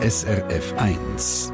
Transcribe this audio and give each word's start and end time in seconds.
SRF 0.00 0.74
1. 0.76 1.52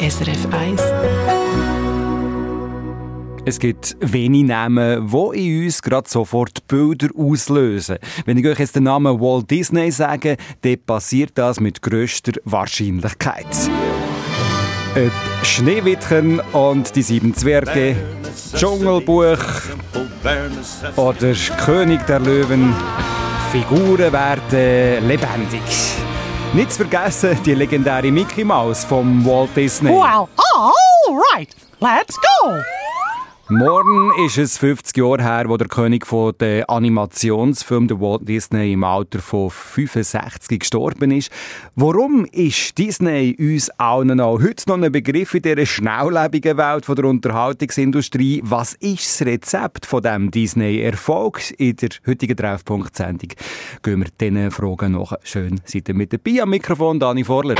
SRF 0.00 0.46
1. 0.50 0.80
Es 3.44 3.58
gibt 3.58 3.94
wenige 4.00 4.46
Namen, 4.46 5.06
die 5.06 5.58
in 5.58 5.64
uns 5.64 5.82
gerade 5.82 6.08
sofort 6.08 6.66
Bilder 6.66 7.08
auslösen. 7.14 7.98
Wenn 8.24 8.38
ich 8.38 8.46
euch 8.46 8.58
jetzt 8.58 8.74
den 8.74 8.84
Namen 8.84 9.20
Walt 9.20 9.50
Disney 9.50 9.90
sage, 9.90 10.38
dann 10.62 10.78
passiert 10.86 11.32
das 11.34 11.60
mit 11.60 11.82
grösster 11.82 12.32
Wahrscheinlichkeit. 12.44 13.46
Ob 14.94 15.46
Schneewittchen 15.46 16.38
und 16.52 16.94
die 16.94 17.00
sieben 17.00 17.34
Zwerge, 17.34 17.96
Dschungelbuch 18.54 19.38
oder 20.96 21.32
König 21.64 22.06
der 22.06 22.20
Löwen, 22.20 22.74
Figuren 23.50 24.12
werden 24.12 25.08
lebendig. 25.08 25.62
Nicht 26.52 26.72
zu 26.72 26.86
vergessen 26.86 27.38
die 27.42 27.54
legendäre 27.54 28.10
Mickey 28.10 28.44
Mouse 28.44 28.84
vom 28.84 29.24
Walt 29.24 29.56
Disney. 29.56 29.88
Well, 29.90 30.28
all 30.54 31.22
right, 31.32 31.48
let's 31.80 32.14
go. 32.20 32.52
Morgen 33.48 34.12
ist 34.24 34.38
es 34.38 34.56
50 34.56 34.96
Jahre 34.96 35.22
her, 35.22 35.44
wo 35.48 35.56
der 35.56 35.66
König 35.66 36.06
von 36.06 36.32
der 36.38 36.70
Animationsfilm 36.70 37.88
der 37.88 38.00
Walt 38.00 38.26
Disney 38.26 38.72
im 38.72 38.84
Alter 38.84 39.18
von 39.18 39.50
65 39.50 40.60
gestorben 40.60 41.10
ist. 41.10 41.30
Warum 41.74 42.24
ist 42.26 42.78
Disney 42.78 43.36
uns 43.38 43.68
allen 43.70 44.16
noch 44.16 44.40
heute 44.40 44.68
noch 44.68 44.80
ein 44.80 44.92
Begriff 44.92 45.34
in 45.34 45.42
dieser 45.42 45.66
schnelllebigen 45.66 46.56
Welt 46.56 46.86
von 46.86 46.94
der 46.94 47.04
Unterhaltungsindustrie? 47.06 48.42
Was 48.44 48.74
ist 48.74 49.20
das 49.20 49.26
Rezept 49.26 49.86
von 49.86 50.02
dem 50.02 50.30
Disney-Erfolg 50.30 51.52
in 51.58 51.74
der 51.76 51.90
heutigen 52.06 52.36
Treffpunkt-Sendung? 52.36 53.30
Gehen 53.82 54.00
wir 54.00 54.08
diesen 54.20 54.50
Fragen 54.52 54.92
nach. 54.92 55.14
Schön, 55.24 55.60
seid 55.64 55.88
ihr 55.88 55.94
mit 55.94 56.12
dabei 56.12 56.42
am 56.42 56.50
Mikrofon, 56.50 57.00
Dani 57.00 57.24
Vorler. 57.24 57.56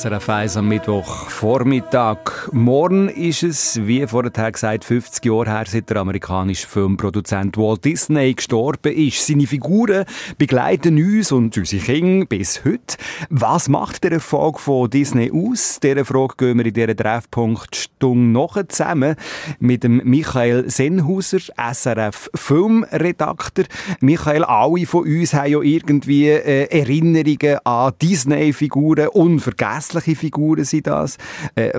SRF 0.00 0.28
1 0.28 0.56
am 0.56 0.66
Mittwoch 0.66 1.28
Vormittag. 2.40 2.52
Morgen 2.52 3.08
ist 3.08 3.42
es, 3.42 3.86
wie 3.86 4.06
vorher 4.06 4.52
gesagt, 4.52 4.84
50 4.84 5.24
Jahre 5.24 5.50
her, 5.50 5.64
seit 5.66 5.90
der 5.90 5.98
amerikanische 5.98 6.66
Filmproduzent 6.66 7.56
Walt 7.56 7.84
Disney 7.84 8.34
gestorben 8.34 8.92
ist. 8.92 9.26
Seine 9.26 9.46
Figuren 9.46 10.04
begleiten 10.38 10.96
uns 10.96 11.32
und 11.32 11.56
unsere 11.56 11.82
Kinder 11.82 12.26
bis 12.26 12.64
heute. 12.64 12.96
Was 13.28 13.68
macht 13.68 14.04
der 14.04 14.12
Erfolg 14.12 14.60
von 14.60 14.90
Disney 14.90 15.30
aus? 15.32 15.80
Dieser 15.82 16.04
Frage 16.04 16.34
gehen 16.36 16.58
wir 16.58 16.66
in 16.66 16.74
dieser 16.74 16.96
Treffpunktstunde 16.96 18.32
noch 18.32 18.62
zusammen 18.68 19.16
mit 19.58 19.84
dem 19.84 20.00
Michael 20.04 20.70
Senhauser, 20.70 21.40
SRF 21.72 22.30
Filmredakteur. 22.34 23.66
Michael, 24.00 24.44
alle 24.44 24.86
von 24.86 25.04
uns 25.04 25.34
haben 25.34 25.50
ja 25.50 25.60
irgendwie 25.60 26.28
äh, 26.28 26.66
Erinnerungen 26.66 27.58
an 27.64 27.92
Disney-Figuren, 28.00 29.08
unvergessen 29.08 29.80
hässliche 29.80 30.16
Figuren 30.16 30.64
sind 30.64 30.86
das. 30.86 31.16
Äh, 31.54 31.78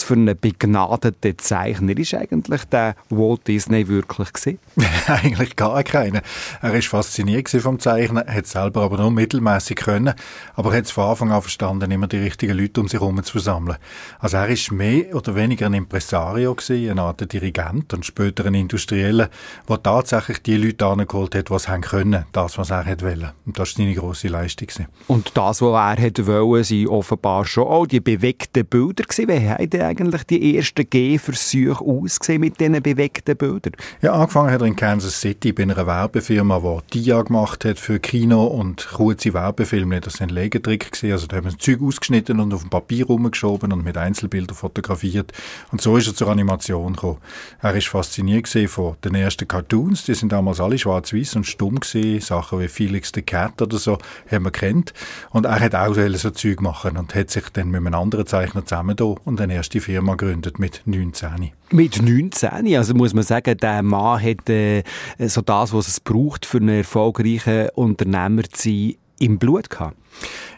was 0.00 0.04
für 0.04 0.14
ein 0.14 0.34
begnadeter 0.40 1.36
Zeichner 1.36 1.96
ist 1.96 2.14
eigentlich 2.14 2.64
der 2.64 2.94
Walt 3.10 3.46
Disney 3.46 3.86
wirklich 3.86 4.32
gewesen? 4.32 4.58
Eigentlich 5.06 5.56
gar 5.56 5.82
keiner. 5.82 6.22
Er 6.62 6.74
ist 6.74 6.88
fasziniert 6.88 7.50
vom 7.50 7.78
Zeichnen, 7.78 8.24
hat 8.26 8.46
selber 8.46 8.82
aber 8.82 8.98
nur 8.98 9.10
mittelmäßig 9.10 9.76
können, 9.76 10.14
aber 10.54 10.72
hat 10.72 10.84
es 10.84 10.90
von 10.90 11.04
Anfang 11.04 11.32
an 11.32 11.42
verstanden, 11.42 11.90
immer 11.90 12.06
die 12.06 12.18
richtigen 12.18 12.56
Leute 12.56 12.80
um 12.80 12.88
sich 12.88 13.00
herum 13.00 13.22
zu 13.22 13.32
versammeln. 13.32 13.76
Also 14.18 14.38
er 14.38 14.48
ist 14.48 14.72
mehr 14.72 15.14
oder 15.14 15.34
weniger 15.34 15.66
ein 15.66 15.74
Impresario 15.74 16.54
gewesen, 16.54 16.90
eine 16.90 17.02
Art 17.02 17.32
Dirigent 17.32 17.92
und 17.92 18.06
später 18.06 18.46
ein 18.46 18.54
Industrieller, 18.54 19.28
der 19.68 19.82
tatsächlich 19.82 20.42
die 20.42 20.56
Leute 20.56 20.86
angeholt 20.86 21.34
hat, 21.34 21.50
was 21.50 21.68
haben 21.68 21.82
können, 21.82 22.24
das, 22.32 22.56
was 22.56 22.70
er 22.70 22.86
hat 22.86 23.02
wollen. 23.02 23.32
Und 23.44 23.58
das 23.58 23.76
war 23.76 23.84
seine 23.84 23.94
grosse 23.94 24.28
Leistung. 24.28 24.68
Gewesen. 24.68 24.86
Und 25.08 25.36
das, 25.36 25.60
was 25.60 25.74
er 25.74 26.02
hätte 26.02 26.26
wollen, 26.26 26.64
sind 26.64 26.88
offenbar 26.88 27.44
schon 27.44 27.66
auch 27.66 27.86
die 27.86 28.00
bewegten 28.00 28.64
Bilder 28.64 29.04
gewesen. 29.04 29.28
Wie 29.28 29.48
haben 29.48 29.70
eigentlich 29.90 30.24
die 30.24 30.56
ersten 30.56 30.88
Gehversuche 30.88 31.84
ausgesehen 31.84 32.40
mit 32.40 32.60
diesen 32.60 32.80
bewegten 32.80 33.36
Bildern? 33.36 33.72
Ja, 34.00 34.12
angefangen 34.12 34.50
hat 34.50 34.60
er 34.60 34.66
in 34.66 34.76
Kansas 34.76 35.20
City 35.20 35.52
bei 35.52 35.64
einer 35.64 35.86
Werbefirma, 35.86 36.80
die 36.92 37.02
Dia 37.02 37.20
gemacht 37.22 37.64
hat 37.64 37.78
für 37.78 37.98
Kino 37.98 38.44
und 38.44 38.88
kurze 38.92 39.34
Werbefilme. 39.34 40.00
Das 40.00 40.14
sind 40.14 40.30
Legetrick 40.30 40.92
gewesen. 40.92 41.12
Also 41.12 41.26
da 41.26 41.36
haben 41.36 41.44
das 41.44 41.58
Zeug 41.58 41.82
ausgeschnitten 41.82 42.40
und 42.40 42.54
auf 42.54 42.60
dem 42.60 42.70
Papier 42.70 43.06
rumgeschoben 43.06 43.72
und 43.72 43.84
mit 43.84 43.96
Einzelbildern 43.96 44.56
fotografiert. 44.56 45.32
Und 45.72 45.80
so 45.80 45.96
ist 45.96 46.06
er 46.06 46.14
zur 46.14 46.28
Animation 46.28 46.92
gekommen. 46.92 47.18
Er 47.60 47.74
ist 47.74 47.88
fasziniert 47.88 48.48
von 48.68 48.96
den 49.04 49.14
ersten 49.16 49.48
Cartoons. 49.48 50.04
Die 50.04 50.14
sind 50.14 50.32
damals 50.32 50.60
alle 50.60 50.78
schwarz-weiß 50.78 51.36
und 51.36 51.44
stumm 51.44 51.80
gewesen. 51.80 52.20
Sachen 52.20 52.60
wie 52.60 52.68
Felix 52.68 53.10
the 53.14 53.22
Cat 53.22 53.60
oder 53.60 53.78
so 53.78 53.98
haben 54.30 54.44
wir 54.44 54.50
kennt. 54.50 54.94
Und 55.30 55.46
er 55.46 55.58
hat 55.58 55.74
auch 55.74 55.94
so 55.94 56.30
Zeug 56.30 56.60
machen 56.60 56.96
und 56.96 57.14
hat 57.14 57.30
sich 57.30 57.48
dann 57.52 57.70
mit 57.70 57.78
einem 57.78 57.94
anderen 57.94 58.26
Zeichner 58.26 58.64
zusammen 58.64 58.96
und 59.24 59.40
eine 59.40 59.54
erste 59.54 59.79
Firma 59.80 60.14
gegründet 60.14 60.58
mit 60.58 60.82
19. 60.84 61.52
Mit 61.70 62.02
19, 62.02 62.76
also 62.76 62.94
muss 62.94 63.14
man 63.14 63.24
sagen, 63.24 63.56
der 63.56 63.82
Mann 63.82 64.22
hat 64.22 64.48
äh, 64.48 64.82
so 65.18 65.40
das, 65.40 65.72
was 65.72 65.88
es 65.88 66.00
braucht, 66.00 66.46
für 66.46 66.58
einen 66.58 66.78
erfolgreichen 66.78 67.68
Unternehmer 67.74 68.42
zu 68.44 68.70
sein, 68.70 68.94
im 69.20 69.38
Blut 69.38 69.70
gehabt. 69.70 69.96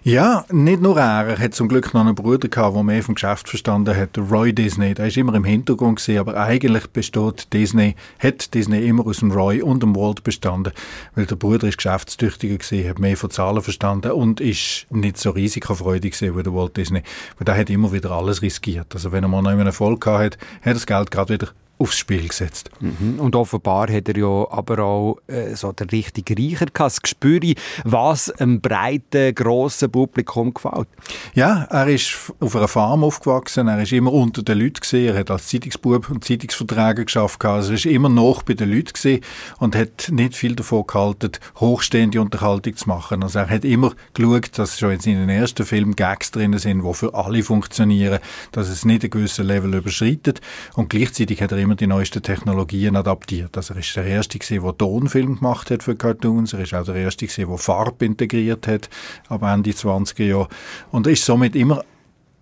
Ja, 0.05 0.45
nicht 0.51 0.81
nur 0.83 0.99
er. 0.99 1.29
Er 1.29 1.39
hat 1.39 1.55
zum 1.55 1.69
Glück 1.69 1.95
noch 1.95 2.01
einen 2.01 2.15
Bruder 2.17 2.49
gehabt, 2.49 2.75
der 2.75 2.83
mehr 2.83 3.03
vom 3.03 3.15
Geschäft 3.15 3.49
verstanden 3.49 3.95
hat, 3.97 4.19
Roy 4.19 4.53
Disney. 4.53 4.95
Der 4.95 5.07
ist 5.07 5.17
immer 5.17 5.35
im 5.35 5.45
Hintergrund 5.45 6.01
gewesen, 6.01 6.19
aber 6.19 6.37
eigentlich 6.37 6.89
besteht 6.89 7.53
Disney, 7.53 7.95
hat 8.19 8.53
Disney 8.55 8.85
immer 8.85 9.07
aus 9.07 9.19
dem 9.19 9.31
Roy 9.31 9.63
und 9.63 9.83
dem 9.83 9.95
Walt 9.95 10.25
bestanden, 10.25 10.73
weil 11.15 11.27
der 11.27 11.37
Bruder 11.37 11.69
ist 11.69 11.77
geschäftstüchtiger 11.77 12.57
gewesen, 12.57 12.89
hat 12.89 12.99
mehr 12.99 13.17
von 13.17 13.31
Zahlen 13.31 13.63
verstanden 13.63 14.13
und 14.13 14.41
ist 14.41 14.87
nicht 14.91 15.19
so 15.19 15.31
risikofreudig 15.31 16.19
gewesen 16.19 16.37
wie 16.37 16.43
der 16.43 16.55
Walt 16.55 16.77
Disney, 16.77 17.03
weil 17.39 17.45
der 17.45 17.57
hat 17.57 17.71
immer 17.71 17.93
wieder 17.93 18.11
alles 18.11 18.43
riskiert. 18.43 18.93
Also 18.95 19.13
wenn 19.13 19.23
er 19.23 19.29
mal 19.29 19.43
noch 19.43 19.51
einen 19.51 19.67
Erfolg 19.67 20.01
gehabt 20.01 20.25
hat, 20.25 20.39
hat 20.63 20.67
er 20.67 20.75
das 20.75 20.87
Geld 20.87 21.11
gerade 21.13 21.35
wieder 21.35 21.49
aufs 21.83 21.99
Spiel 21.99 22.29
gesetzt. 22.29 22.71
Mhm. 22.81 23.19
Und 23.19 23.37
offenbar 23.37 23.93
hat 23.93 24.09
er 24.09 24.17
ja 24.17 24.47
aber 24.51 24.79
auch 24.79 25.19
äh, 25.27 25.55
so 25.55 25.73
der 25.73 25.91
richtige 25.91 26.37
Reicher 26.37 26.67
gehabt, 26.67 26.81
das 26.81 27.03
Gespür, 27.03 27.41
was 27.85 28.31
einem 28.31 28.61
breiten, 28.61 29.35
grossen 29.35 29.91
Publikum 29.91 30.55
gefällt. 30.55 30.89
Ja, 31.35 31.65
er 31.71 31.89
ist 31.89 32.33
auf 32.41 32.55
einer 32.57 32.69
Farm 32.69 33.05
aufgewachsen, 33.05 33.69
er 33.69 33.83
ist 33.83 33.93
immer 33.93 34.13
unter 34.13 34.43
den 34.43 34.59
Leuten 34.59 34.81
gewesen, 34.81 35.07
er 35.07 35.19
hat 35.19 35.31
als 35.31 35.49
Zeitungsbub 35.49 36.11
und 36.11 36.25
Zeitungsverträge 36.25 37.05
geschafft, 37.05 37.45
also 37.45 37.71
er 37.71 37.75
ist 37.75 37.87
immer 37.87 38.09
noch 38.09 38.43
bei 38.43 38.55
den 38.55 38.71
Leuten 38.71 38.93
gewesen 38.93 39.21
und 39.59 39.75
hat 39.75 40.09
nicht 40.11 40.35
viel 40.35 40.55
davon 40.55 40.87
gehalten, 40.87 41.33
hochstehende 41.57 42.21
Unterhaltung 42.21 42.77
zu 42.77 42.89
machen. 42.89 43.23
Also 43.23 43.41
er 43.41 43.51
hat 43.51 43.65
immer 43.65 43.93
geschaut, 44.15 44.59
dass 44.59 44.79
schon 44.79 44.93
in 44.93 45.01
seinen 45.01 45.29
ersten 45.29 45.65
Filmen 45.65 45.97
Gags 45.97 46.31
drin 46.31 46.57
sind, 46.59 46.85
die 46.85 46.95
für 46.95 47.15
alle 47.15 47.43
funktionieren, 47.43 48.21
dass 48.53 48.69
es 48.69 48.85
nicht 48.85 49.05
ein 49.05 49.11
gewisses 49.11 49.45
Level 49.45 49.75
überschreitet 49.75 50.41
und 50.75 50.91
gleichzeitig 50.91 51.43
hat 51.43 51.53
er 51.53 51.59
immer 51.59 51.72
die 51.77 51.87
neuesten 51.87 52.23
Technologien 52.23 52.97
adaptiert. 52.97 53.57
Also 53.57 53.75
er 53.75 53.81
ist 53.81 53.95
der 53.97 54.05
Erste 54.05 54.39
der 54.39 54.79
Tonfilm 54.79 55.37
gemacht 55.37 55.71
hat 55.71 55.83
für 55.83 55.97
Cartoons. 55.97 56.53
Er 56.53 56.61
ist 56.61 56.75
auch 56.75 56.85
der 56.85 56.97
Erste 56.97 57.27
der 57.27 57.59
Farbe 57.59 58.05
integriert 58.05 58.67
hat, 58.67 58.91
ab 59.29 59.43
Ende 59.43 59.71
20er 59.71 60.25
Jahre. 60.25 60.49
Und 60.91 61.07
er 61.07 61.13
ist 61.13 61.25
somit 61.25 61.57
immer 61.57 61.85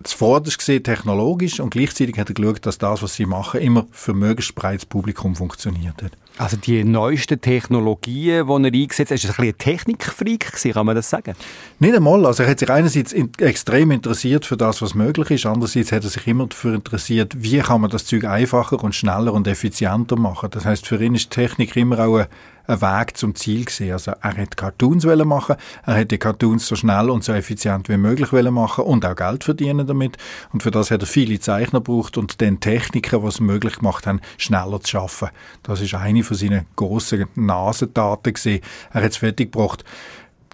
zuvorderst 0.03 0.59
gesehen 0.59 0.83
technologisch 0.83 1.61
und 1.61 1.71
gleichzeitig 1.71 2.19
hat 2.19 2.31
er 2.31 2.35
geschaut, 2.35 2.65
dass 2.67 2.79
das, 2.79 3.03
was 3.03 3.15
sie 3.15 3.27
machen, 3.27 3.61
immer 3.61 3.87
für 3.91 4.15
möglichst 4.15 4.55
breites 4.55 4.87
Publikum 4.87 5.37
funktioniert 5.37 6.03
hat. 6.03 6.13
Also 6.41 6.57
die 6.57 6.85
neuesten 6.85 7.39
Technologien, 7.39 8.47
die 8.47 8.53
er 8.53 8.73
eingesetzt 8.73 9.11
hat, 9.11 9.19
ist 9.23 9.27
ein 9.27 9.37
bisschen 9.37 9.59
Technikfreak 9.59 10.47
gewesen, 10.47 10.73
kann 10.73 10.87
man 10.87 10.97
das 10.97 11.11
sagen? 11.11 11.35
Nicht 11.81 11.95
einmal. 11.95 12.25
Also 12.25 12.45
er 12.45 12.49
hat 12.49 12.61
sich 12.61 12.71
einerseits 12.71 13.13
in, 13.13 13.31
extrem 13.37 13.91
interessiert 13.91 14.47
für 14.47 14.57
das, 14.57 14.81
was 14.81 14.95
möglich 14.95 15.31
ist. 15.33 15.45
Andererseits 15.45 15.93
hat 15.93 16.03
er 16.03 16.09
sich 16.09 16.27
immer 16.27 16.47
dafür 16.47 16.77
interessiert, 16.77 17.35
wie 17.37 17.59
kann 17.59 17.83
man 17.83 17.91
das 17.91 18.07
Zeug 18.07 18.25
einfacher 18.25 18.83
und 18.83 18.95
schneller 18.95 19.35
und 19.35 19.47
effizienter 19.47 20.17
machen. 20.17 20.49
Das 20.51 20.65
heißt, 20.65 20.87
für 20.87 21.05
ihn 21.05 21.15
ist 21.15 21.31
Technik 21.31 21.77
immer 21.77 21.99
auch 21.99 22.21
ein, 22.21 22.27
ein 22.71 22.81
Weg 22.81 23.17
zum 23.17 23.35
Ziel 23.35 23.65
gesehen. 23.65 23.93
Also 23.93 24.13
er 24.13 24.37
hat 24.37 24.57
Cartoons 24.57 25.05
wollen 25.05 25.29
machen, 25.29 25.57
er 25.85 25.97
hat 25.97 26.11
die 26.11 26.19
Cartoons 26.19 26.67
so 26.67 26.77
schnell 26.77 27.11
und 27.11 27.25
so 27.25 27.33
effizient 27.33 27.89
wie 27.89 27.97
möglich 27.97 28.33
wollen 28.33 28.55
machen 28.55 28.85
und 28.85 29.05
auch 29.05 29.17
Geld 29.17 29.45
verdienen 29.45 29.87
damit. 29.87 30.17
Und 30.53 30.63
für 30.63 30.71
das 30.71 30.91
hat 30.91 31.03
er 31.03 31.07
viele 31.07 31.39
Zeichner 31.41 31.81
gebraucht 31.81 32.17
und 32.17 32.41
dann 32.41 32.61
Techniker, 32.61 33.23
was 33.23 33.41
möglich 33.41 33.77
gemacht 33.77 34.07
haben, 34.07 34.21
schneller 34.39 34.81
zu 34.81 34.91
schaffen. 34.91 35.29
Das 35.63 35.81
ist 35.81 35.95
eine 35.95 36.23
von 36.31 36.37
seinen 36.37 36.67
grossen 36.77 37.27
Nasentaten 37.35 38.33
gesehen. 38.33 38.61
Er 38.93 39.03
hat 39.03 39.11
es 39.11 39.17
fertiggebracht. 39.17 39.85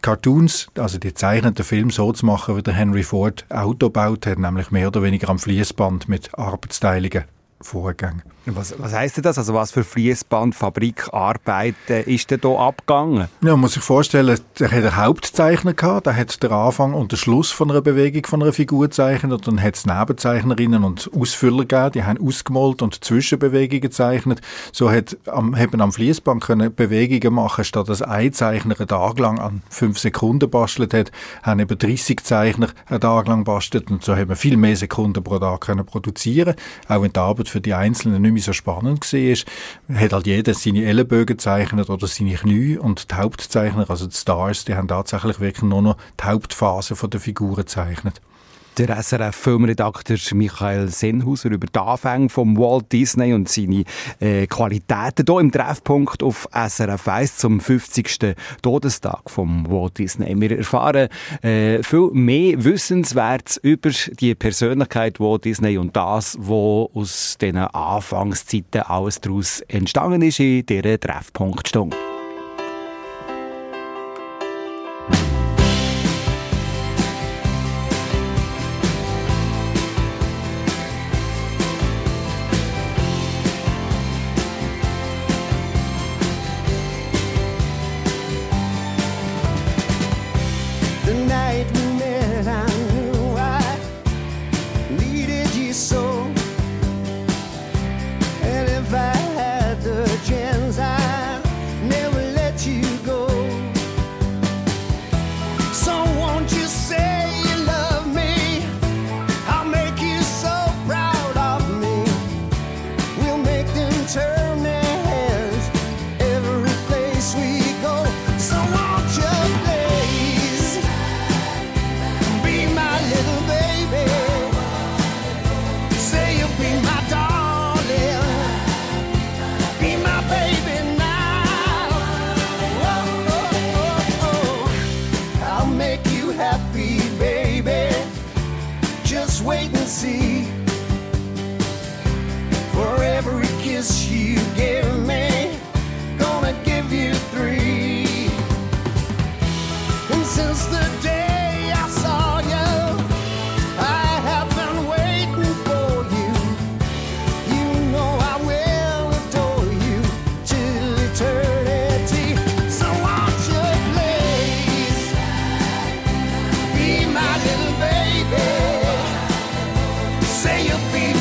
Cartoons, 0.00 0.68
also 0.78 0.98
die 0.98 1.12
zeichneten 1.12 1.64
Filme 1.64 1.92
so 1.92 2.12
zu 2.12 2.24
machen, 2.24 2.56
wie 2.56 2.62
der 2.62 2.74
Henry 2.74 3.02
Ford 3.02 3.44
Auto 3.50 3.90
baut 3.90 4.26
hat, 4.26 4.38
nämlich 4.38 4.70
mehr 4.70 4.88
oder 4.88 5.02
weniger 5.02 5.28
am 5.28 5.38
Fließband 5.38 6.08
mit 6.08 6.34
Arbeitsteilungen 6.38 7.24
vorgegangen. 7.60 8.22
Was, 8.48 8.78
was 8.78 8.92
heisst 8.92 9.16
denn 9.16 9.24
das? 9.24 9.38
Also 9.38 9.54
was 9.54 9.72
für 9.72 9.82
Fließbandfabrikarbeiten 9.82 12.04
ist 12.04 12.30
denn 12.30 12.38
hier 12.40 12.56
abgegangen? 12.56 13.26
Ja, 13.42 13.50
man 13.50 13.58
muss 13.60 13.72
sich 13.72 13.82
vorstellen, 13.82 14.38
er 14.60 14.70
hat 14.70 14.72
einen 14.72 14.96
Hauptzeichner 14.96 15.74
gehabt, 15.74 16.06
der 16.06 16.14
hat 16.14 16.40
den 16.40 16.52
Anfang 16.52 16.94
und 16.94 17.10
den 17.10 17.18
Schluss 17.18 17.50
von 17.50 17.72
einer 17.72 17.80
Bewegung 17.80 18.24
von 18.24 18.42
einer 18.42 18.52
Figur 18.52 18.82
gezeichnet 18.82 19.32
und 19.32 19.48
dann 19.48 19.60
hat 19.60 19.74
es 19.74 19.84
Nebenzeichnerinnen 19.84 20.84
und 20.84 21.10
Ausfüller 21.12 21.64
gegeben, 21.64 21.90
die 21.94 22.04
haben 22.04 22.24
ausgemalt 22.24 22.82
und 22.82 23.04
Zwischenbewegungen 23.04 23.80
gezeichnet. 23.80 24.40
So 24.70 24.92
hat 24.92 25.16
am, 25.26 25.58
haben 25.58 25.80
am 25.80 25.92
Fließband 25.92 26.44
können 26.44 26.72
Bewegungen 26.72 27.34
machen, 27.34 27.64
statt 27.64 27.88
dass 27.88 28.00
ein 28.00 28.32
Zeichner 28.32 28.78
einen 28.78 28.86
Tag 28.86 29.18
lang 29.18 29.40
an 29.40 29.62
fünf 29.70 29.98
Sekunden 29.98 30.48
bastelt 30.48 30.94
hat, 30.94 31.10
haben 31.42 31.58
eben 31.58 31.76
30 31.76 32.22
Zeichner 32.22 32.68
einen 32.86 33.00
Tag 33.00 33.26
lang 33.26 33.42
bastelt 33.42 33.90
und 33.90 34.04
so 34.04 34.14
haben 34.14 34.28
wir 34.28 34.36
viel 34.36 34.56
mehr 34.56 34.76
Sekunden 34.76 35.24
pro 35.24 35.40
Tag 35.40 35.62
können 35.62 35.84
produzieren, 35.84 36.54
auch 36.86 37.02
wenn 37.02 37.12
die 37.12 37.18
Arbeit 37.18 37.48
für 37.48 37.60
die 37.60 37.74
Einzelnen 37.74 38.22
nicht 38.22 38.35
mehr 38.36 38.42
so 38.42 38.52
spannend 38.52 39.12
war, 39.12 39.96
hat 39.96 40.12
halt 40.12 40.26
jeder 40.26 40.54
seine 40.54 40.84
Ellenbögen 40.84 41.36
gezeichnet 41.36 41.90
oder 41.90 42.06
seine 42.06 42.34
Knie 42.34 42.76
und 42.76 43.10
die 43.10 43.14
Hauptzeichner, 43.14 43.88
also 43.88 44.06
die 44.06 44.16
Stars, 44.16 44.64
die 44.64 44.74
haben 44.74 44.88
tatsächlich 44.88 45.40
wirklich 45.40 45.62
nur 45.62 45.82
noch 45.82 45.96
die 46.20 46.24
Hauptphase 46.24 46.94
der 47.08 47.20
Figuren 47.20 47.56
gezeichnet. 47.56 48.20
Der 48.78 48.94
SRF-Filmredakteur 49.02 50.18
Michael 50.34 50.88
Sennhauser 50.88 51.50
über 51.50 51.66
die 51.66 51.78
Anfänge 51.78 52.28
von 52.28 52.58
Walt 52.58 52.92
Disney 52.92 53.32
und 53.32 53.48
seine 53.48 53.84
äh, 54.20 54.46
Qualitäten 54.46 55.24
hier 55.26 55.40
im 55.40 55.50
Treffpunkt 55.50 56.22
auf 56.22 56.46
SRF 56.52 57.08
1 57.08 57.38
zum 57.38 57.58
50. 57.58 58.36
Todestag 58.60 59.30
von 59.30 59.66
Walt 59.70 59.96
Disney. 59.96 60.38
Wir 60.38 60.58
erfahren 60.58 61.08
äh, 61.40 61.82
viel 61.82 62.10
mehr 62.12 62.62
Wissenswertes 62.62 63.56
über 63.56 63.88
die 64.20 64.34
Persönlichkeit 64.34 65.20
Walt 65.20 65.46
Disney 65.46 65.78
und 65.78 65.96
das, 65.96 66.36
was 66.38 66.90
aus 66.92 67.38
diesen 67.40 67.56
Anfangszeiten 67.56 68.82
alles 68.82 69.22
daraus 69.22 69.62
entstanden 69.68 70.20
ist 70.20 70.38
in 70.38 70.66
dieser 70.66 71.00
Treffpunktstunde. 71.00 71.96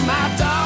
my 0.05 0.35
dog. 0.37 0.64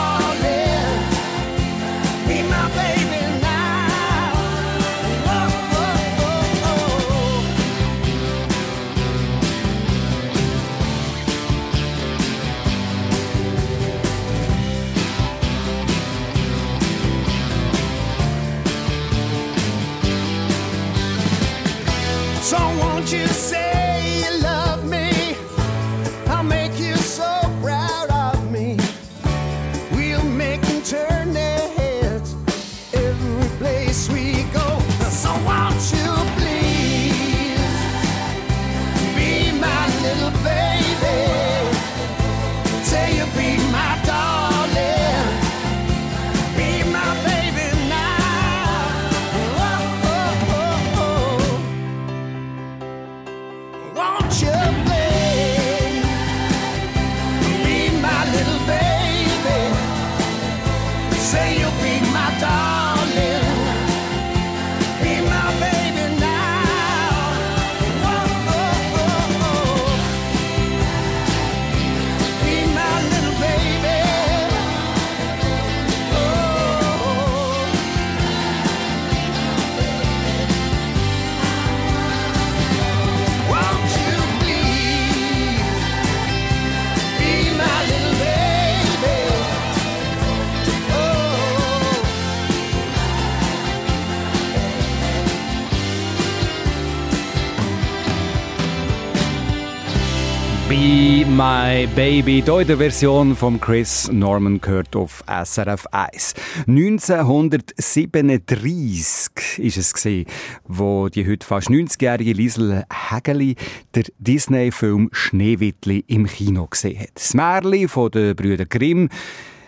Baby, 101.99 102.41
hier 102.45 102.61
in 102.61 102.67
der 102.67 102.77
Version 102.77 103.35
von 103.35 103.59
Chris 103.59 104.09
Norman 104.09 104.61
gehört 104.61 104.95
auf 104.95 105.21
SRF 105.27 105.85
1. 105.91 106.33
1937 106.65 109.59
ist 109.59 109.75
es 109.75 109.93
gesehen, 109.93 110.25
wo 110.65 111.09
die 111.09 111.27
heute 111.27 111.45
fast 111.45 111.67
90-jährige 111.67 112.31
Liesel 112.31 112.85
Hägeli 112.89 113.57
der 113.95 114.05
Disney-Film 114.17 115.09
Schneewittli 115.11 116.05
im 116.07 116.25
Kino 116.25 116.67
gesehen 116.67 117.01
hat. 117.01 117.09
Das 117.15 117.33
Märchen 117.33 117.89
von 117.89 118.11
den 118.11 118.33
Brüdern 118.33 118.69
Grimm 118.69 119.09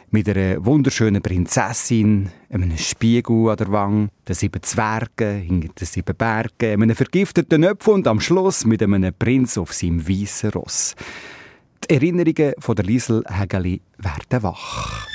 mit 0.10 0.30
einer 0.30 0.66
wunderschönen 0.66 1.22
Prinzessin, 1.22 2.30
einem 2.50 2.78
Spiegel 2.78 3.50
an 3.50 3.58
der 3.58 3.74
Wange, 3.74 4.08
den 4.26 4.36
sieben 4.36 4.64
Zwergen 4.64 5.42
hinter 5.42 5.74
den 5.74 5.86
sieben 5.86 6.16
Bergen, 6.16 6.82
einem 6.82 6.96
vergifteten 6.96 7.66
Öpfel 7.66 7.96
und 7.96 8.08
am 8.08 8.22
Schluss 8.22 8.64
mit 8.64 8.82
einem 8.82 9.14
Prinz 9.14 9.58
auf 9.58 9.74
seinem 9.74 10.08
weißen 10.08 10.52
Ross. 10.52 10.96
Die 11.84 11.96
Erinnerungen 11.96 12.54
von 12.60 12.76
der 12.76 12.86
Liesel 12.86 13.24
Hägeli 13.28 13.82
werden 13.98 14.44
wach. 14.44 15.08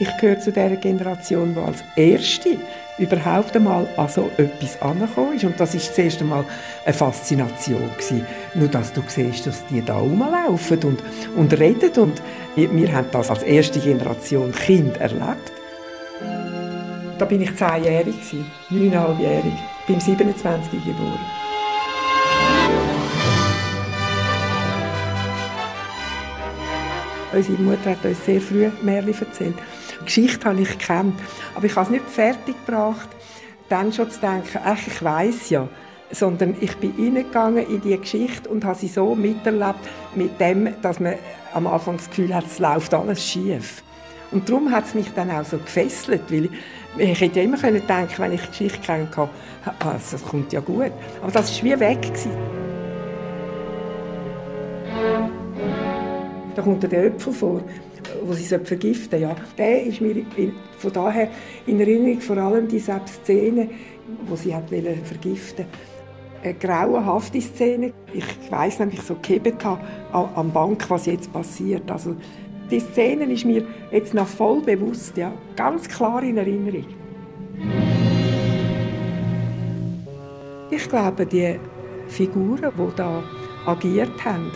Ich 0.00 0.16
gehöre 0.16 0.38
zu 0.38 0.52
der 0.52 0.76
Generation, 0.76 1.54
die 1.54 1.60
als 1.60 1.82
erste 1.96 2.56
überhaupt 2.98 3.56
einmal 3.56 3.88
an 3.96 4.08
so 4.08 4.30
etwas 4.36 4.80
angekommen 4.80 5.34
ist. 5.34 5.44
Und 5.44 5.58
das 5.58 5.74
war 5.74 5.80
das 5.80 5.98
erste 5.98 6.24
Mal 6.24 6.44
eine 6.84 6.94
Faszination. 6.94 7.90
Gewesen. 7.96 8.26
Nur, 8.54 8.68
dass 8.68 8.92
du 8.92 9.02
siehst, 9.06 9.46
dass 9.46 9.66
die 9.66 9.84
da 9.84 9.98
rumlaufen 9.98 10.82
und, 10.84 11.02
und 11.36 11.58
reden. 11.58 11.90
Und 12.00 12.22
wir 12.54 12.92
haben 12.92 13.08
das 13.10 13.30
als 13.30 13.42
erste 13.42 13.80
Generation 13.80 14.52
Kind 14.52 14.96
erlebt. 14.98 15.52
Da 17.18 17.24
bin 17.24 17.42
ich 17.42 17.56
zehnjährig, 17.56 18.14
neuneinhalbjährig, 18.70 19.54
beim 19.88 19.98
27 19.98 20.84
geboren. 20.84 21.47
Unsere 27.32 27.60
Mutter 27.60 27.90
hat 27.90 28.04
uns 28.04 28.24
sehr 28.24 28.40
früh 28.40 28.70
Märchen 28.82 29.14
erzählt. 29.20 29.54
Die 30.00 30.04
Geschichte 30.04 30.48
habe 30.48 30.60
ich 30.60 30.78
gekannt, 30.78 31.14
aber 31.54 31.66
ich 31.66 31.76
habe 31.76 31.84
es 31.84 31.90
nicht 31.90 32.08
fertig 32.08 32.54
gebracht, 32.64 33.08
dann 33.68 33.92
schon 33.92 34.10
zu 34.10 34.20
denken, 34.20 34.58
ach, 34.64 34.86
ich 34.86 35.02
weiß 35.02 35.50
ja. 35.50 35.68
Sondern 36.10 36.56
ich 36.58 36.74
bin 36.76 36.94
reingegangen 36.98 37.66
in 37.66 37.82
die 37.82 37.98
Geschichte 37.98 38.48
und 38.48 38.64
habe 38.64 38.78
sie 38.78 38.88
so 38.88 39.14
miterlebt, 39.14 39.80
mit 40.14 40.40
dem, 40.40 40.74
dass 40.80 41.00
man 41.00 41.16
am 41.52 41.66
Anfang 41.66 41.98
das 41.98 42.08
Gefühl 42.08 42.34
hat, 42.34 42.46
es 42.46 42.58
läuft 42.58 42.94
alles 42.94 43.22
schief. 43.22 43.82
Und 44.30 44.48
darum 44.48 44.70
hat 44.70 44.86
es 44.86 44.94
mich 44.94 45.12
dann 45.14 45.30
auch 45.30 45.44
so 45.44 45.58
gefesselt, 45.58 46.22
weil 46.30 46.48
ich 46.96 47.20
hätte 47.20 47.40
ja 47.40 47.44
immer 47.44 47.58
können 47.58 47.86
denken, 47.86 48.14
wenn 48.18 48.32
ich 48.32 48.40
die 48.42 48.48
Geschichte 48.48 48.80
kennt 48.80 49.16
habe, 49.16 49.30
ah, 49.64 49.96
das 50.10 50.24
kommt 50.24 50.52
ja 50.52 50.60
gut. 50.60 50.92
Aber 51.22 51.32
das 51.32 51.56
war 51.56 51.64
wie 51.64 51.80
weg. 51.80 52.02
Gewesen. 52.02 52.67
Da 56.58 56.64
kommt 56.64 56.82
der 56.82 57.04
Öpfel 57.04 57.32
vor, 57.32 57.60
wo 58.24 58.32
sie 58.32 58.42
vergiften 58.42 59.20
ja. 59.20 59.36
Der 59.56 59.84
ist 59.84 60.00
mir 60.00 60.24
von 60.76 60.92
daher 60.92 61.28
in 61.68 61.78
Erinnerung 61.78 62.20
vor 62.20 62.36
allem 62.36 62.66
die 62.66 62.80
Szene, 62.80 63.68
wo 64.26 64.34
sie 64.34 64.52
hat 64.52 64.68
vergiften 65.04 65.66
eine 66.42 66.54
grauenhafte 66.54 67.40
Szene. 67.40 67.92
Ich 68.12 68.24
weiß 68.50 68.80
nämlich 68.80 69.02
so 69.02 69.14
habe 69.62 69.78
am 70.34 70.50
Bank, 70.52 70.90
was 70.90 71.06
jetzt 71.06 71.32
passiert. 71.32 71.88
Also 71.92 72.16
die 72.72 72.80
Szene 72.80 73.32
ist 73.32 73.44
mir 73.44 73.64
jetzt 73.92 74.12
noch 74.12 74.26
voll 74.26 74.60
bewusst, 74.60 75.16
ja, 75.16 75.30
ganz 75.54 75.88
klar 75.88 76.24
in 76.24 76.38
Erinnerung. 76.38 76.86
Ich 80.72 80.88
glaube, 80.88 81.24
die 81.24 81.54
Figuren, 82.08 82.72
die 82.76 82.96
da 82.96 83.22
agiert 83.64 84.24
haben, 84.24 84.50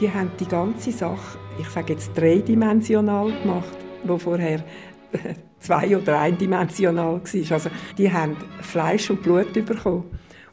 die 0.00 0.10
haben 0.10 0.30
die 0.40 0.46
ganze 0.46 0.92
Sache, 0.92 1.38
ich 1.58 1.68
sage 1.68 1.92
jetzt 1.92 2.12
dreidimensional 2.16 3.32
gemacht, 3.42 3.76
wo 4.04 4.16
vorher 4.16 4.64
zwei- 5.58 5.96
oder 5.96 6.20
eindimensional 6.20 7.20
war. 7.20 7.52
Also 7.52 7.70
die 7.98 8.10
haben 8.10 8.36
Fleisch 8.62 9.10
und 9.10 9.22
Blut 9.22 9.52
bekommen 9.52 10.04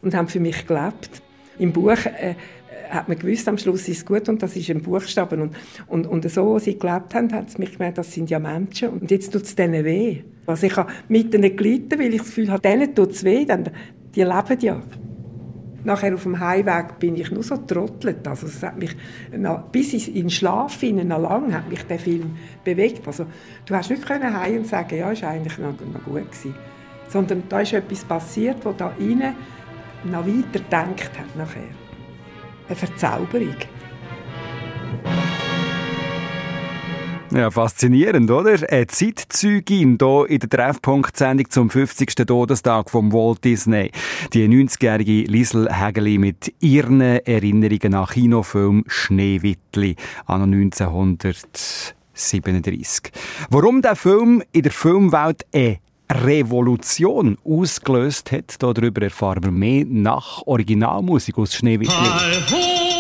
und 0.02 0.14
haben 0.14 0.28
für 0.28 0.40
mich 0.40 0.68
gelebt. 0.68 1.22
Im 1.60 1.72
Buch 1.72 1.98
äh, 2.06 2.36
hat 2.90 3.08
man 3.08 3.18
gewusst, 3.18 3.48
am 3.48 3.58
Schluss 3.58 3.88
ist 3.88 3.98
es 3.98 4.06
gut 4.06 4.30
und 4.30 4.44
das 4.44 4.56
ist 4.56 4.70
ein 4.70 4.82
Buchstaben. 4.82 5.42
Und, 5.42 5.56
und, 5.88 6.08
und 6.08 6.30
so, 6.30 6.60
sie 6.60 6.78
gelebt 6.78 7.16
haben, 7.16 7.32
hat 7.34 7.48
es 7.48 7.58
mich 7.58 7.74
gemerkt, 7.74 7.98
das 7.98 8.14
sind 8.14 8.30
ja 8.30 8.40
Menschen. 8.40 8.90
Und 8.90 9.10
jetzt 9.10 9.32
tut 9.32 9.44
es 9.44 9.56
denen 9.56 9.84
weh. 9.86 10.24
Also 10.46 10.68
ich 10.68 10.76
habe 10.76 10.92
mit 11.08 11.34
ihnen 11.34 11.56
gelitten, 11.56 12.00
weil 12.00 12.14
ich 12.14 12.20
das 12.20 12.28
Gefühl 12.28 12.52
habe, 12.52 12.62
denen 12.62 12.94
tut 12.94 13.12
es 13.12 13.24
weh, 13.24 13.46
denn 13.46 13.70
die 14.14 14.24
leben 14.24 14.60
ja. 14.60 14.82
Nachher 15.88 16.14
auf 16.14 16.24
dem 16.24 16.38
Heimweg 16.38 17.00
bin 17.00 17.16
ich 17.16 17.32
nur 17.32 17.44
so 17.44 17.56
trottelt. 17.56 18.28
Also 18.28 18.48
es 18.48 18.62
hat 18.62 18.78
mich 18.78 18.94
bis 19.72 19.94
in 20.10 20.14
den 20.14 20.30
Schlaf 20.30 20.82
hinein, 20.82 21.08
noch 21.08 21.22
lang 21.22 21.54
hat 21.54 21.70
mich 21.70 21.82
der 21.84 21.98
Film 21.98 22.36
bewegt. 22.62 23.08
Also 23.08 23.26
du 23.66 23.74
hast 23.74 23.90
nicht 23.90 24.06
können 24.06 24.38
heim 24.38 24.58
und 24.58 24.68
sagen, 24.68 24.98
ja, 24.98 25.10
ist 25.12 25.24
eigentlich 25.24 25.58
noch, 25.58 25.72
noch 25.72 26.04
gut 26.04 26.30
gewesen. 26.30 26.54
Sondern 27.08 27.44
da 27.48 27.62
ist 27.62 27.72
etwas 27.72 28.04
passiert, 28.04 28.66
wo 28.66 28.74
da 28.74 28.92
innen 29.00 29.34
noch 30.04 30.28
weiter 30.28 30.60
gedacht 30.60 31.18
hat 31.18 31.36
nachher. 31.38 31.62
Eine 32.68 32.76
Verzauberung. 32.76 33.56
Ja, 37.32 37.50
faszinierend, 37.52 38.32
oder? 38.32 38.58
Eine 38.72 38.88
Zeitzeugin 38.88 39.98
hier 40.00 40.26
in 40.30 40.40
der 40.40 40.50
Treffpunkt-Sendung 40.50 41.50
zum 41.50 41.70
50. 41.70 42.16
Todestag 42.26 42.90
von 42.90 43.12
Walt 43.12 43.44
Disney. 43.44 43.92
Die 44.34 44.48
90-jährige 44.48 45.30
Liesel 45.30 45.68
Hägeli 45.70 46.20
mit 46.20 46.54
ihren 46.62 47.02
Erinnerungen 47.02 47.96
an 47.96 48.08
Kinofilm 48.08 48.86
Schneewittli 48.88 49.98
an 50.26 50.44
1937. 50.44 53.12
Warum 53.50 53.82
der 53.82 53.98
Film 53.98 54.42
in 54.54 54.64
der 54.64 54.72
Filmwelt 54.72 55.46
eine 55.54 55.80
Revolution 56.10 57.38
ausgelöst 57.44 58.32
hat, 58.32 58.56
darüber 58.60 59.02
erfahren 59.02 59.44
wir 59.44 59.52
mehr 59.52 59.84
nach 59.86 60.44
Originalmusik 60.46 61.38
aus 61.38 61.56
Schneewittli. 61.56 61.94
Hi 61.94 62.97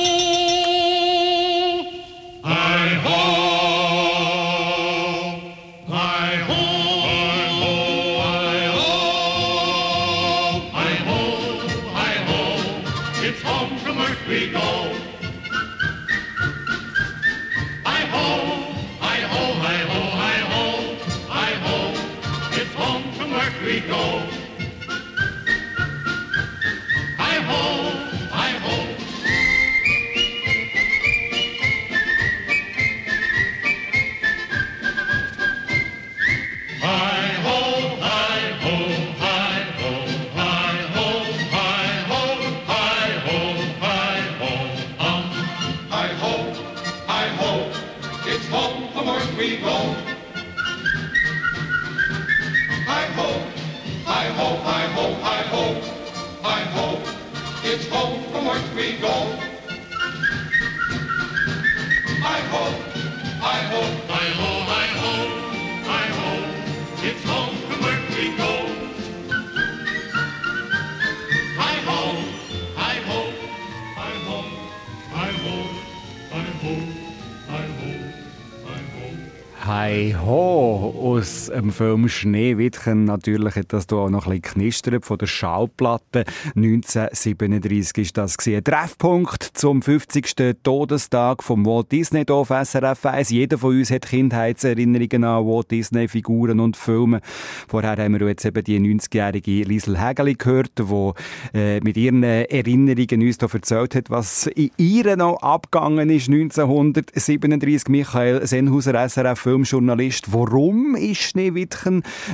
dem 81.68 81.74
Film 81.74 82.08
Schneewittchen. 82.08 83.04
Natürlich 83.04 83.56
hat 83.56 83.74
das 83.74 83.88
hier 83.90 83.98
auch 83.98 84.10
noch 84.10 84.26
ein 84.26 84.40
bisschen 84.40 84.54
knistert 84.54 85.06
von 85.06 85.18
der 85.18 85.28
Schallplatte. 85.28 86.24
1937 86.56 87.98
ist 87.98 88.18
das 88.18 88.38
gewesen. 88.38 88.64
Treffpunkt 88.64 89.44
zum 89.54 89.82
50. 89.82 90.56
Todestag 90.64 91.44
vom 91.44 91.66
Walt 91.66 91.92
Disney 91.92 92.24
hier 92.26 92.36
auf 92.36 92.50
SRF 92.50 93.06
1. 93.06 93.30
Jeder 93.32 93.58
von 93.58 93.77
uns 93.77 93.92
hat 93.92 94.08
Kindheitserinnerungen 94.08 95.24
an 95.25 95.46
Walt 95.46 95.72
Disney 95.72 96.08
Figuren 96.08 96.60
und 96.60 96.77
Filme. 96.77 97.20
Vorher 97.68 97.98
haben 97.98 98.18
wir 98.18 98.27
jetzt 98.27 98.46
eben 98.46 98.64
die 98.64 98.80
90-jährige 98.80 99.64
Liesel 99.64 100.00
Hägeli 100.00 100.36
gehört, 100.36 100.72
die 100.80 101.12
äh, 101.53 101.82
mit 101.82 101.98
ihren 101.98 102.24
Erinnerungen 102.24 103.27
uns 103.27 103.38
hier 103.40 103.53
erzählt 103.53 103.96
hat, 103.96 104.10
was 104.10 104.48
in 104.48 104.72
ihr 104.77 105.18
noch 105.18 105.42
abgegangen 105.42 106.10
ist 106.10 106.30
1937. 106.30 107.90
Michael 107.90 108.46
Senhauser, 108.48 109.10
SRF 109.10 109.40
Filmjournalist. 109.40 110.32
Warum 110.32 110.96
ist 110.96 111.22
Schneewittchen, 111.22 111.56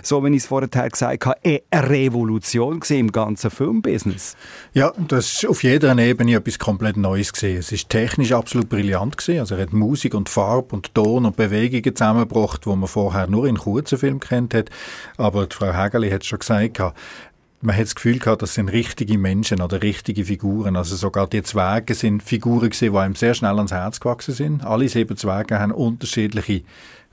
so 0.02 0.24
wie 0.24 0.30
ich 0.30 0.38
es 0.38 0.46
vorher 0.46 0.68
gesagt 0.68 1.26
habe, 1.26 1.38
eine 1.44 1.90
Revolution 1.90 2.82
im 2.90 3.12
ganzen 3.12 3.50
Filmbusiness? 3.50 4.36
Ja, 4.74 4.92
das 5.08 5.34
ist 5.34 5.48
auf 5.48 5.64
jeder 5.64 5.98
Ebene 5.98 6.36
etwas 6.36 6.60
komplett 6.60 6.98
Neues 6.98 7.32
gesehen. 7.32 7.58
Es 7.58 7.72
ist 7.72 7.90
technisch 7.90 8.32
absolut 8.32 8.70
brillant 8.70 9.18
gewesen. 9.18 9.40
Also 9.40 9.56
er 9.56 9.64
hat 9.64 9.74
Musik 9.74 10.14
und 10.14 10.30
Farbe 10.30 10.76
und 10.76 10.94
Ton 10.94 11.26
und 11.26 11.36
Bewegungen 11.36 11.96
zusammengebracht, 11.96 12.66
wo 12.66 12.76
man 12.76 12.88
vorher 12.88 13.28
nur 13.28 13.48
in 13.48 13.58
kurzen 13.58 13.98
Filmen 13.98 14.20
kennt 14.20 14.54
hat. 14.54 14.70
Aber 15.18 15.46
die 15.46 15.56
Frau 15.56 15.74
Hägeli 15.74 16.10
hat 16.10 16.22
es 16.22 16.28
schon 16.28 16.40
gesagt, 16.40 16.82
man 17.64 17.76
hat 17.76 17.86
das 17.86 17.96
Gefühl 17.96 18.20
gehabt, 18.20 18.42
das 18.42 18.56
sind 18.56 18.70
richtige 18.70 19.18
Menschen 19.18 19.62
oder 19.62 19.82
richtige 19.82 20.26
Figuren. 20.26 20.76
Also 20.76 20.96
sogar 20.96 21.28
die 21.28 21.44
Zwerge 21.44 21.94
sind 21.94 22.22
Figuren 22.22 22.70
gewesen, 22.70 22.92
die 22.92 22.98
einem 22.98 23.16
sehr 23.16 23.34
schnell 23.34 23.56
ans 23.56 23.72
Herz 23.72 24.00
gewachsen 24.00 24.34
sind. 24.34 24.66
Alle 24.66 24.90
sieben 24.90 25.16
Zwerge 25.16 25.60
haben 25.60 25.72
unterschiedliche 25.72 26.64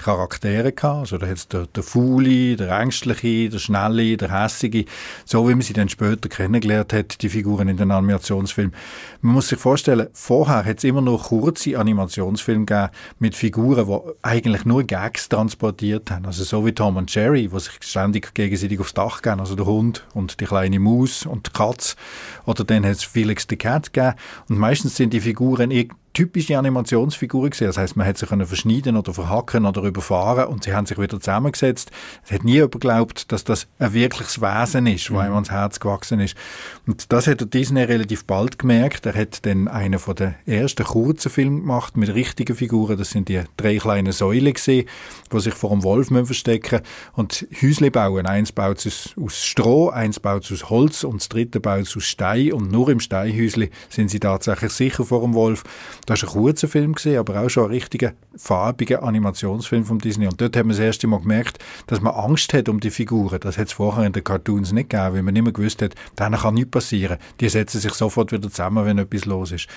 Charaktere 0.00 0.72
gehabt. 0.72 1.00
Also 1.00 1.18
da 1.18 1.26
hat's 1.26 1.46
der, 1.48 1.66
der 1.66 1.82
Fauli, 1.82 2.56
der 2.56 2.78
Ängstliche, 2.78 3.48
der 3.50 3.58
Schnelle, 3.58 4.16
der 4.16 4.30
Hässige. 4.30 4.84
So 5.24 5.48
wie 5.48 5.52
man 5.52 5.62
sie 5.62 5.72
dann 5.72 5.88
später 5.88 6.28
kennengelernt 6.28 6.92
hat, 6.92 7.22
die 7.22 7.28
Figuren 7.28 7.68
in 7.68 7.76
den 7.76 7.90
Animationsfilmen. 7.90 8.74
Man 9.20 9.34
muss 9.34 9.48
sich 9.48 9.58
vorstellen, 9.58 10.08
vorher 10.12 10.64
hat 10.64 10.78
es 10.78 10.84
immer 10.84 11.02
nur 11.02 11.20
kurze 11.20 11.78
Animationsfilme 11.78 12.64
gegeben 12.64 12.90
mit 13.18 13.34
Figuren, 13.34 13.86
die 13.86 14.12
eigentlich 14.22 14.64
nur 14.64 14.82
Gags 14.84 15.28
transportiert 15.28 16.10
haben. 16.10 16.26
Also 16.26 16.44
so 16.44 16.64
wie 16.64 16.72
Tom 16.72 16.96
und 16.96 17.14
Jerry, 17.14 17.48
die 17.48 17.60
sich 17.60 17.74
ständig 17.80 18.34
gegenseitig 18.34 18.80
aufs 18.80 18.94
Dach 18.94 19.22
gehen. 19.22 19.40
Also 19.40 19.54
der 19.54 19.66
Hund 19.66 20.06
und 20.14 20.40
die 20.40 20.46
kleine 20.46 20.80
Maus 20.80 21.26
und 21.26 21.48
die 21.48 21.52
Katze. 21.52 21.96
Oder 22.46 22.64
dann 22.64 22.84
hat 22.84 22.92
es 22.92 23.04
Felix 23.04 23.46
the 23.48 23.56
Cat 23.56 23.92
gegeben. 23.92 24.14
Und 24.48 24.58
meistens 24.58 24.96
sind 24.96 25.12
die 25.12 25.20
Figuren 25.20 25.70
irg- 25.70 25.92
typische 26.12 26.58
Animationsfiguren 26.58 27.50
gesehen. 27.50 27.68
Das 27.68 27.78
heißt, 27.78 27.96
man 27.96 28.06
hat 28.06 28.18
sie 28.18 28.26
können 28.26 28.46
verschneiden 28.46 28.96
oder 28.96 29.14
verhacken 29.14 29.64
oder 29.64 29.82
überfahren 29.82 30.46
und 30.46 30.64
sie 30.64 30.74
haben 30.74 30.86
sich 30.86 30.98
wieder 30.98 31.20
zusammengesetzt. 31.20 31.90
Es 32.24 32.32
hat 32.32 32.44
nie 32.44 32.54
jemand 32.54 32.72
geglaubt, 32.72 33.32
dass 33.32 33.44
das 33.44 33.68
ein 33.78 33.92
wirkliches 33.92 34.40
Wesen 34.40 34.86
ist, 34.86 35.08
das 35.10 35.16
einem 35.16 35.34
ans 35.34 35.50
Herz 35.50 35.78
gewachsen 35.78 36.20
ist. 36.20 36.36
Und 36.86 37.12
das 37.12 37.26
hat 37.26 37.40
der 37.40 37.46
Disney 37.46 37.82
relativ 37.82 38.24
bald 38.24 38.58
gemerkt. 38.58 39.06
Er 39.06 39.14
hat 39.14 39.44
dann 39.46 39.68
einen 39.68 39.98
von 39.98 40.16
den 40.16 40.34
ersten 40.46 40.84
kurzen 40.84 41.30
Filmen 41.30 41.60
gemacht 41.60 41.96
mit 41.96 42.12
richtigen 42.12 42.56
Figuren. 42.56 42.98
Das 42.98 43.10
sind 43.10 43.28
die 43.28 43.42
drei 43.56 43.76
kleinen 43.76 44.12
Säulen 44.12 44.52
gesehen, 44.52 44.88
die 45.32 45.40
sich 45.40 45.54
vor 45.54 45.70
dem 45.70 45.82
Wolf 45.82 46.10
müssen 46.10 46.26
verstecken 46.26 46.80
und 47.12 47.46
Häusle 47.62 47.90
bauen. 47.90 48.26
Eins 48.26 48.52
baut 48.52 48.84
es 48.84 49.14
aus, 49.20 49.44
Stroh, 49.44 49.90
eins 49.90 50.18
baut 50.18 50.44
es 50.44 50.52
aus 50.52 50.70
Holz 50.70 51.04
und 51.04 51.20
das 51.20 51.28
dritte 51.28 51.60
baut 51.60 51.82
es 51.82 51.96
aus 51.96 52.04
Stein 52.04 52.52
und 52.52 52.72
nur 52.72 52.88
im 52.88 53.00
Steinhäusli 53.00 53.70
sind 53.88 54.10
sie 54.10 54.20
tatsächlich 54.20 54.72
sicher 54.72 55.04
vor 55.04 55.20
dem 55.22 55.34
Wolf. 55.34 55.62
Das 56.06 56.22
war 56.22 56.28
ein 56.28 56.32
kurzer 56.32 56.68
Film, 56.68 56.94
gewesen, 56.94 57.18
aber 57.18 57.40
auch 57.40 57.48
schon 57.48 57.64
ein 57.64 57.70
richtiger 57.70 58.12
farbiger 58.36 59.02
Animationsfilm 59.02 59.84
von 59.84 59.98
Disney. 59.98 60.26
Und 60.26 60.40
dort 60.40 60.56
haben 60.56 60.68
wir 60.68 60.76
das 60.76 60.84
erste 60.84 61.06
Mal 61.06 61.20
gemerkt, 61.20 61.58
dass 61.86 62.00
man 62.00 62.14
Angst 62.14 62.52
hat 62.54 62.68
um 62.68 62.80
die 62.80 62.90
Figuren. 62.90 63.40
Das 63.40 63.58
hat 63.58 63.68
es 63.68 63.72
vorher 63.72 64.04
in 64.06 64.12
den 64.12 64.24
Cartoons 64.24 64.72
nicht 64.72 64.90
gegeben, 64.90 65.14
weil 65.14 65.22
man 65.22 65.34
nicht 65.34 65.42
mehr 65.42 65.52
gewusst 65.52 65.82
hat, 65.82 65.94
denen 66.18 66.38
kann 66.38 66.54
nichts 66.54 66.70
passieren. 66.70 67.18
Die 67.40 67.48
setzen 67.48 67.80
sich 67.80 67.92
sofort 67.94 68.32
wieder 68.32 68.48
zusammen, 68.48 68.84
wenn 68.84 68.98
etwas 68.98 69.24
los 69.24 69.52
ist. 69.52 69.68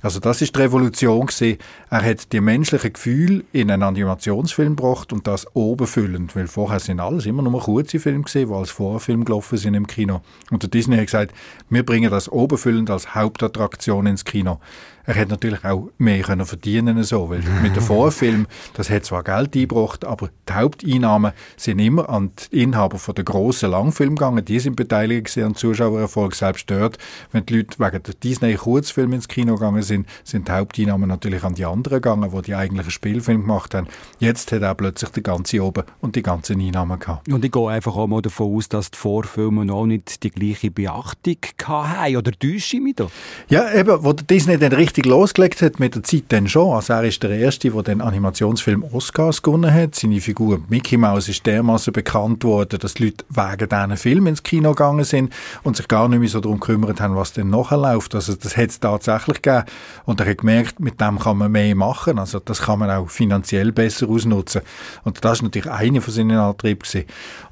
Also 0.00 0.20
das 0.20 0.40
ist 0.42 0.54
die 0.54 0.60
Revolution 0.60 1.26
gewesen. 1.26 1.58
Er 1.90 2.02
hat 2.04 2.32
die 2.32 2.40
menschlichen 2.40 2.92
Gefühle 2.92 3.42
in 3.50 3.68
einen 3.68 3.82
Animationsfilm 3.82 4.76
gebracht 4.76 5.12
und 5.12 5.26
das 5.26 5.44
oberfüllend, 5.56 6.36
weil 6.36 6.46
vorher 6.46 6.78
sind 6.78 7.00
alles 7.00 7.26
immer 7.26 7.42
nur 7.42 7.60
kurze 7.60 7.98
Filme 7.98 8.22
gewesen, 8.22 8.48
die 8.48 8.54
als 8.54 8.70
Vorfilm 8.70 9.24
gelaufen 9.24 9.58
sind 9.58 9.74
im 9.74 9.88
Kino. 9.88 10.20
Und 10.52 10.62
der 10.62 10.70
Disney 10.70 10.96
hat 10.96 11.06
gesagt, 11.06 11.34
wir 11.68 11.84
bringen 11.84 12.12
das 12.12 12.30
oberfüllend 12.30 12.90
als 12.90 13.16
Hauptattraktion 13.16 14.06
ins 14.06 14.24
Kino. 14.24 14.60
Er 15.08 15.14
hat 15.14 15.30
natürlich 15.30 15.64
auch 15.64 15.88
mehr 15.96 16.20
können 16.20 16.44
verdienen 16.44 17.02
so, 17.02 17.30
weil 17.30 17.42
mit 17.62 17.74
dem 17.74 17.82
Vorfilm, 17.82 18.46
das 18.74 18.90
hat 18.90 19.06
zwar 19.06 19.24
Geld 19.24 19.56
eingebracht, 19.56 20.04
aber 20.04 20.28
die 20.46 20.52
Haupteinnahmen 20.52 21.32
sind 21.56 21.78
immer 21.78 22.10
an 22.10 22.32
die 22.52 22.62
Inhaber 22.62 22.98
von 22.98 23.14
der 23.14 23.24
grossen 23.24 23.70
Langfilm 23.70 24.16
gegangen. 24.16 24.44
Die 24.44 24.60
sind 24.60 24.76
beteiligt 24.76 25.38
an 25.38 25.54
Zuschauererfolg. 25.54 26.34
Selbst 26.34 26.70
dort, 26.70 26.98
wenn 27.32 27.46
die 27.46 27.56
Leute 27.56 27.78
wegen 27.78 28.02
der 28.02 28.14
Disney-Kurzfilme 28.22 29.14
ins 29.14 29.28
Kino 29.28 29.54
gegangen 29.54 29.80
sind, 29.80 30.06
sind 30.24 30.46
die 30.46 30.52
Haupteinnahmen 30.52 31.08
natürlich 31.08 31.42
an 31.42 31.54
die 31.54 31.64
anderen 31.64 32.02
gegangen, 32.02 32.30
die 32.30 32.42
die 32.42 32.54
eigentlichen 32.54 32.90
Spielfilme 32.90 33.40
gemacht 33.40 33.74
haben. 33.74 33.86
Jetzt 34.18 34.52
hat 34.52 34.60
er 34.60 34.74
plötzlich 34.74 35.08
die 35.12 35.22
ganze 35.22 35.64
oben 35.64 35.84
und 36.02 36.16
die 36.16 36.22
ganzen 36.22 36.60
Einnahmen 36.60 36.98
gehabt. 36.98 37.32
Und 37.32 37.42
ich 37.42 37.50
gehe 37.50 37.66
einfach 37.70 37.96
auch 37.96 38.08
mal 38.08 38.20
davon 38.20 38.54
aus, 38.54 38.68
dass 38.68 38.90
die 38.90 38.98
Vorfilme 38.98 39.64
noch 39.64 39.86
nicht 39.86 40.22
die 40.22 40.30
gleiche 40.30 40.70
Beachtung 40.70 41.38
hatten. 41.64 42.14
Oder 42.14 42.32
täusche 42.32 42.76
ich 42.76 42.82
mich 42.82 42.96
da? 42.96 43.06
Ja, 43.48 43.72
eben, 43.72 44.04
wo 44.04 44.12
der 44.12 44.26
Disney 44.26 44.58
dann 44.58 44.72
richtig 44.72 44.97
losgelegt 45.06 45.62
hat 45.62 45.80
mit 45.80 45.94
der 45.94 46.02
Zeit 46.02 46.24
dann 46.28 46.48
schon. 46.48 46.74
Also 46.74 46.92
er 46.92 47.04
ist 47.04 47.22
der 47.22 47.30
Erste, 47.30 47.70
der 47.70 47.82
den 47.82 48.00
Animationsfilm 48.00 48.84
Oscars 48.92 49.42
gewonnen 49.42 49.72
hat. 49.72 49.94
Seine 49.94 50.20
Figur 50.20 50.60
Mickey 50.68 50.96
Mouse 50.96 51.28
ist 51.28 51.46
dermaßen 51.46 51.92
bekannt 51.92 52.44
worden, 52.44 52.78
dass 52.78 52.94
die 52.94 53.06
Leute 53.06 53.24
wegen 53.28 53.68
diesen 53.68 53.96
Film 53.96 54.26
ins 54.26 54.42
Kino 54.42 54.70
gegangen 54.70 55.04
sind 55.04 55.32
und 55.62 55.76
sich 55.76 55.88
gar 55.88 56.08
nicht 56.08 56.20
mehr 56.20 56.28
so 56.28 56.40
darum 56.40 56.60
gekümmert 56.60 57.00
haben, 57.00 57.16
was 57.16 57.32
denn 57.32 57.50
nachher 57.50 57.76
läuft. 57.76 58.14
Also 58.14 58.34
das 58.34 58.56
hat 58.56 58.70
es 58.70 58.80
tatsächlich 58.80 59.42
gegeben. 59.42 59.64
Und 60.04 60.20
er 60.20 60.30
hat 60.30 60.38
gemerkt, 60.38 60.80
mit 60.80 61.00
dem 61.00 61.18
kann 61.18 61.38
man 61.38 61.52
mehr 61.52 61.74
machen. 61.74 62.18
Also 62.18 62.38
das 62.38 62.62
kann 62.62 62.78
man 62.78 62.90
auch 62.90 63.10
finanziell 63.10 63.72
besser 63.72 64.08
ausnutzen. 64.08 64.62
Und 65.04 65.24
das 65.24 65.38
ist 65.38 65.42
natürlich 65.42 65.70
eine 65.70 66.00
von 66.00 66.14
seinen 66.14 66.38
Antrieben. 66.38 66.78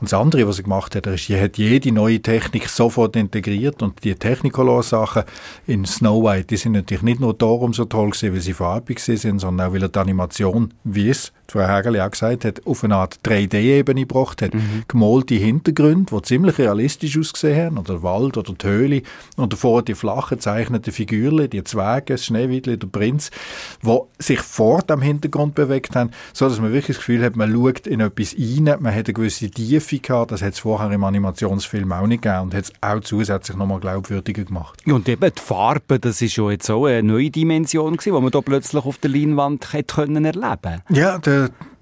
Und 0.00 0.10
das 0.10 0.14
andere, 0.14 0.46
was 0.46 0.58
er 0.58 0.64
gemacht 0.64 0.94
hat, 0.94 1.06
er 1.06 1.14
ist, 1.14 1.28
er 1.28 1.42
hat 1.42 1.58
jede 1.58 1.92
neue 1.92 2.20
Technik 2.20 2.68
sofort 2.68 3.16
integriert 3.16 3.82
und 3.82 4.02
die 4.04 4.14
Technicolor-Sachen 4.14 5.24
in 5.66 5.84
Snow 5.84 6.24
White, 6.24 6.46
die 6.46 6.56
sind 6.56 6.72
natürlich 6.72 7.02
nicht 7.02 7.20
nur 7.20 7.25
darum 7.32 7.72
so 7.72 7.84
toll 7.84 8.10
gewesen, 8.10 8.32
weil 8.32 8.40
sie 8.40 8.52
farbig 8.52 9.00
sind, 9.00 9.38
sondern 9.38 9.68
auch, 9.68 9.72
weil 9.72 9.82
er 9.82 9.88
die 9.88 9.98
Animation, 9.98 10.74
wie 10.84 11.08
es 11.08 11.32
Frau 11.48 11.66
Hägerli 11.66 12.00
auch 12.00 12.10
gesagt 12.10 12.44
hat, 12.44 12.66
auf 12.66 12.84
eine 12.84 12.96
Art 12.96 13.18
3D-Ebene 13.24 14.02
gebracht 14.02 14.42
hat. 14.42 14.52
Gemalte 14.88 15.34
Hintergründe, 15.34 16.14
die 16.14 16.22
ziemlich 16.22 16.58
realistisch 16.58 17.18
ausgesehen 17.18 17.66
haben, 17.66 17.78
oder 17.78 17.94
der 17.94 18.02
Wald 18.02 18.36
oder 18.36 18.52
die 18.52 18.66
Höhle, 18.66 19.02
und 19.36 19.52
davor 19.52 19.82
die 19.82 19.94
flachen, 19.94 20.40
zeichneten 20.40 20.92
Figürchen, 20.92 21.50
die 21.50 21.64
Zwerge, 21.64 22.14
das 22.14 22.26
Schneewittli, 22.26 22.78
der 22.78 22.86
Prinz, 22.86 23.30
die 23.82 23.98
sich 24.18 24.40
vor 24.40 24.82
dem 24.82 25.00
Hintergrund 25.00 25.54
bewegt 25.54 25.96
haben, 25.96 26.10
so 26.32 26.48
dass 26.48 26.60
man 26.60 26.72
wirklich 26.72 26.96
das 26.96 27.06
Gefühl 27.06 27.24
hat, 27.24 27.36
man 27.36 27.52
schaut 27.52 27.86
in 27.86 28.00
etwas 28.00 28.34
rein, 28.38 28.64
man 28.80 28.94
hat 28.94 29.06
eine 29.06 29.12
gewisse 29.12 29.50
Tiefe 29.50 29.98
gehabt, 29.98 30.32
das 30.32 30.42
hat 30.42 30.54
es 30.54 30.58
vorher 30.60 30.90
im 30.90 31.04
Animationsfilm 31.04 31.92
auch 31.92 32.06
nicht 32.06 32.22
gegeben 32.22 32.42
und 32.42 32.54
hat 32.54 32.64
es 32.64 32.72
auch 32.80 33.00
zusätzlich 33.00 33.56
nochmal 33.56 33.80
glaubwürdiger 33.80 34.44
gemacht. 34.44 34.82
Und 34.86 35.08
eben 35.08 35.32
die 35.34 35.42
Farbe, 35.42 35.98
das 35.98 36.22
ist 36.22 36.36
ja 36.36 36.50
jetzt 36.50 36.70
auch 36.70 36.86
eine 36.86 37.02
neue 37.02 37.30
Dimension 37.30 37.96
gewesen, 37.96 38.14
die 38.14 38.20
man 38.20 38.30
da 38.30 38.40
plötzlich 38.40 38.84
auf 38.84 38.98
der 38.98 39.10
Leinwand 39.10 39.72
hätte 39.72 39.96
können 39.96 40.24
erleben 40.24 40.82
Ja, 40.90 41.18
der 41.18 41.35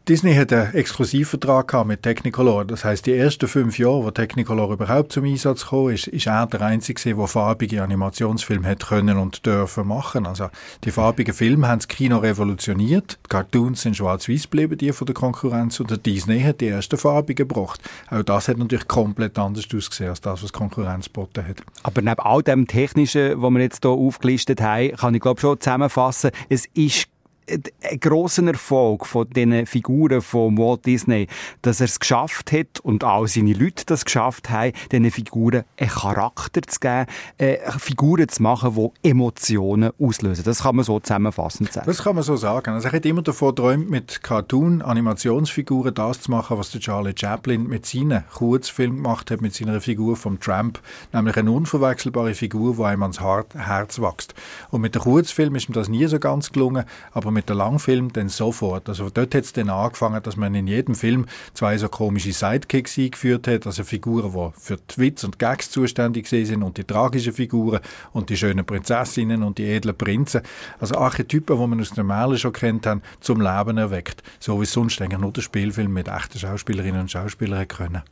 Disney 0.06 0.34
hat 0.34 0.52
einen 0.52 0.74
Exklusivvertrag 0.74 1.86
mit 1.86 2.02
Technicolor. 2.02 2.66
Das 2.66 2.84
heißt, 2.84 3.06
die 3.06 3.14
ersten 3.14 3.48
fünf 3.48 3.78
Jahre, 3.78 4.04
wo 4.04 4.10
Technicolor 4.10 4.74
überhaupt 4.74 5.12
zum 5.12 5.24
Einsatz 5.24 5.62
gekommen 5.62 5.94
ist, 5.94 6.08
ist 6.08 6.26
er 6.26 6.46
der 6.46 6.60
Einzige, 6.60 7.14
der 7.14 7.26
farbige 7.26 7.82
Animationsfilme 7.82 8.68
hat 8.68 8.86
können 8.86 9.16
und 9.16 9.46
dürfen 9.46 9.88
machen. 9.88 10.26
Also 10.26 10.50
die 10.84 10.90
farbigen 10.90 11.32
Filme 11.32 11.68
haben 11.68 11.78
das 11.78 11.88
Kino 11.88 12.18
revolutioniert. 12.18 13.18
Die 13.24 13.28
Cartoons 13.30 13.80
sind 13.80 13.96
schwarz-weiß 13.96 14.42
geblieben, 14.42 14.76
die 14.76 14.92
von 14.92 15.06
der 15.06 15.14
Konkurrenz. 15.14 15.80
Und 15.80 15.90
der 15.90 15.96
Disney 15.96 16.42
hat 16.42 16.60
die 16.60 16.68
ersten 16.68 16.98
farbigen 16.98 17.48
gebracht. 17.48 17.80
Auch 18.10 18.22
das 18.22 18.48
hat 18.48 18.58
natürlich 18.58 18.86
komplett 18.86 19.38
anders 19.38 19.64
ausgesehen 19.74 20.10
als 20.10 20.20
das, 20.20 20.42
was 20.42 20.52
die 20.52 20.58
Konkurrenz 20.58 21.06
geboten 21.06 21.48
hat. 21.48 21.62
Aber 21.82 22.02
neben 22.02 22.20
all 22.20 22.42
dem 22.42 22.66
Technischen, 22.66 23.40
was 23.40 23.50
wir 23.50 23.60
jetzt 23.62 23.82
hier 23.82 23.90
aufgelistet 23.90 24.60
haben, 24.60 24.94
kann 24.96 25.14
ich 25.14 25.22
glaube 25.22 25.40
schon 25.40 25.58
zusammenfassen, 25.58 26.30
es 26.50 26.66
ist 26.74 27.08
ein 27.48 28.00
grosser 28.00 28.46
Erfolg 28.46 29.06
von 29.06 29.28
diesen 29.28 29.66
Figuren 29.66 30.22
von 30.22 30.56
Walt 30.56 30.86
Disney, 30.86 31.26
dass 31.62 31.80
er 31.80 31.86
es 31.86 32.00
geschafft 32.00 32.52
hat 32.52 32.80
und 32.82 33.04
auch 33.04 33.26
seine 33.26 33.52
Leute 33.52 33.84
das 33.86 34.04
geschafft 34.04 34.50
haben, 34.50 34.72
diesen 34.90 35.10
Figuren 35.10 35.64
einen 35.78 35.90
Charakter 35.90 36.62
zu 36.62 36.80
geben, 36.80 37.06
äh, 37.38 37.58
Figuren 37.78 38.28
zu 38.28 38.42
machen, 38.42 38.74
die 38.74 39.10
Emotionen 39.10 39.90
auslösen. 40.00 40.44
Das 40.44 40.62
kann 40.62 40.76
man 40.76 40.84
so 40.84 41.00
zusammenfassend 41.00 41.72
sagen. 41.72 41.86
Das 41.86 42.02
kann 42.02 42.14
man 42.14 42.24
so 42.24 42.36
sagen. 42.36 42.70
Also 42.70 42.88
ich 42.88 42.94
hätte 42.94 43.08
immer 43.08 43.22
davon 43.22 43.54
geträumt, 43.54 43.90
mit 43.90 44.22
Cartoon-Animationsfiguren 44.22 45.94
das 45.94 46.22
zu 46.22 46.30
machen, 46.30 46.58
was 46.58 46.70
der 46.70 46.80
Charlie 46.80 47.14
Chaplin 47.16 47.66
mit 47.66 47.86
seinen 47.86 48.24
Kurzfilmen 48.34 49.02
gemacht 49.02 49.30
hat, 49.30 49.40
mit 49.40 49.54
seiner 49.54 49.80
Figur 49.80 50.16
vom 50.16 50.40
Trump, 50.40 50.80
nämlich 51.12 51.36
eine 51.36 51.50
unverwechselbare 51.50 52.34
Figur, 52.34 52.76
die 52.76 52.82
einem 52.84 53.02
ans 53.02 53.20
Herz 53.20 54.00
wächst. 54.00 54.34
Und 54.70 54.80
mit 54.80 54.94
den 54.94 55.02
Kurzfilmen 55.02 55.56
ist 55.56 55.68
ihm 55.68 55.74
das 55.74 55.88
nie 55.88 56.06
so 56.06 56.18
ganz 56.18 56.52
gelungen, 56.52 56.84
aber 57.12 57.33
mit 57.34 57.48
dem 57.48 57.58
Langfilm 57.58 58.12
dann 58.12 58.28
sofort. 58.28 58.88
Also 58.88 59.10
dort 59.10 59.34
hat 59.34 59.44
es 59.44 59.52
dann 59.52 59.68
angefangen, 59.68 60.22
dass 60.22 60.36
man 60.36 60.54
in 60.54 60.66
jedem 60.66 60.94
Film 60.94 61.26
zwei 61.52 61.76
so 61.76 61.88
komische 61.88 62.32
Sidekicks 62.32 62.98
eingeführt 62.98 63.46
hat, 63.46 63.66
also 63.66 63.84
Figuren, 63.84 64.32
die 64.32 64.60
für 64.60 64.76
die 64.76 64.98
Witz 64.98 65.24
und 65.24 65.38
Gags 65.38 65.70
zuständig 65.70 66.28
sind 66.28 66.62
und 66.62 66.78
die 66.78 66.84
tragischen 66.84 67.32
Figuren 67.32 67.80
und 68.12 68.30
die 68.30 68.36
schönen 68.36 68.64
Prinzessinnen 68.64 69.42
und 69.42 69.58
die 69.58 69.64
edlen 69.64 69.96
Prinzen. 69.96 70.42
Also 70.78 70.96
Archetypen, 70.96 71.58
die 71.58 71.66
man 71.66 71.80
aus 71.80 71.90
den 71.90 72.06
Märchen 72.06 72.38
schon 72.38 72.52
kennt 72.52 72.86
haben, 72.86 73.02
zum 73.20 73.40
Leben 73.40 73.76
erweckt. 73.76 74.22
So 74.40 74.60
wie 74.60 74.66
sonst 74.66 75.00
eigentlich 75.02 75.20
nur 75.20 75.32
der 75.32 75.42
Spielfilm 75.42 75.92
mit 75.92 76.08
echten 76.08 76.38
Schauspielerinnen 76.38 77.02
und 77.02 77.10
Schauspielern 77.10 77.68
können. 77.68 78.02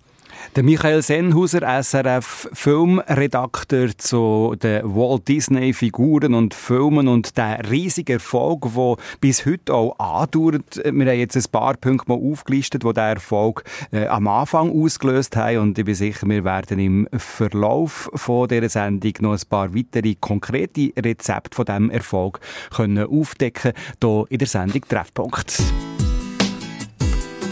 Der 0.55 0.62
Michael 0.62 1.00
Sennhauser, 1.00 1.83
SRF 1.83 2.50
Filmredakteur 2.52 3.96
zu 3.96 4.55
den 4.62 4.85
Walt 4.85 5.26
Disney 5.26 5.72
Figuren 5.72 6.35
und 6.35 6.52
Filmen 6.52 7.09
und 7.09 7.37
der 7.38 7.70
riesige 7.70 8.14
Erfolg, 8.14 8.66
der 8.74 8.96
bis 9.20 9.46
heute 9.46 9.72
auch 9.72 9.98
andauert. 9.98 10.76
Wir 10.85 11.07
haben 11.07 11.18
jetzt 11.18 11.37
ein 11.37 11.44
paar 11.50 11.74
Punkte 11.74 12.12
mal 12.12 12.20
aufgelistet, 12.20 12.85
die 12.85 12.92
der 12.92 13.05
Erfolg 13.05 13.64
äh, 13.92 14.07
am 14.07 14.28
Anfang 14.28 14.70
ausgelöst 14.70 15.37
haben 15.37 15.59
und 15.59 15.78
ich 15.78 15.87
bin 15.87 15.94
sicher, 15.94 16.28
wir 16.28 16.44
werden 16.44 16.78
im 16.78 17.09
Verlauf 17.16 18.11
von 18.14 18.46
dieser 18.48 18.68
Sendung 18.68 19.12
noch 19.20 19.33
ein 19.33 19.48
paar 19.48 19.74
weitere 19.74 20.16
konkrete 20.16 20.92
Rezepte 20.98 21.57
von 21.57 21.64
diesem 21.64 21.90
Erfolg 21.90 22.40
können 22.76 23.07
aufdecken 23.07 23.72
hier 24.02 24.24
in 24.28 24.38
der 24.38 24.48
Sendung 24.48 24.83
Treffpunkt. 24.87 25.62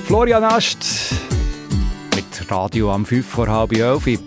Florian 0.05 0.45
Ast 0.45 1.30
Radio 2.51 2.91
am 2.91 3.07
5 3.07 3.25
vor 3.25 3.47
halb 3.47 3.73
elf. 3.73 4.07
Im 4.09 4.19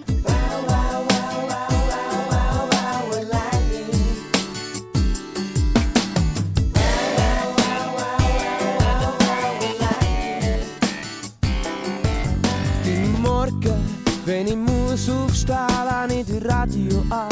Morgen, 13.22 13.74
wenn 14.26 14.48
ich 14.48 14.56
muss 14.56 15.10
aufstehen, 15.10 15.58
lasse 15.86 16.16
ich 16.16 16.26
das 16.26 16.46
Radio 16.50 17.04
an. 17.10 17.28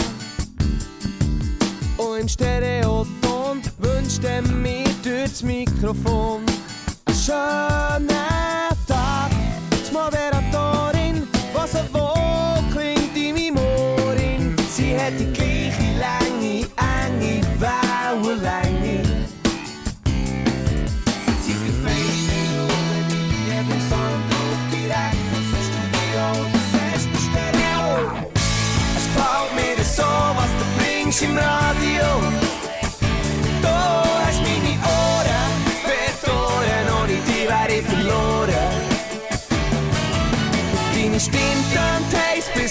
Und 1.96 2.20
im 2.20 2.28
Stereoton 2.28 3.62
wünscht 3.80 4.26
er 4.26 4.42
mir 4.42 4.84
durch 5.02 5.30
das 5.30 5.42
Mikrofon 5.42 6.42
einen 7.06 7.16
schönen 7.16 8.08
Tag 8.88 9.01
so 11.72 11.80
wohl 11.94 12.64
klingt 12.74 13.16
deine 13.16 13.52
Moorin. 13.52 14.56
Sie 14.70 14.96
hat 14.98 15.14
die 15.18 15.32
gleiche 15.32 15.90
Länge, 16.04 16.66
enge 16.78 17.42
Wellen. 17.60 18.61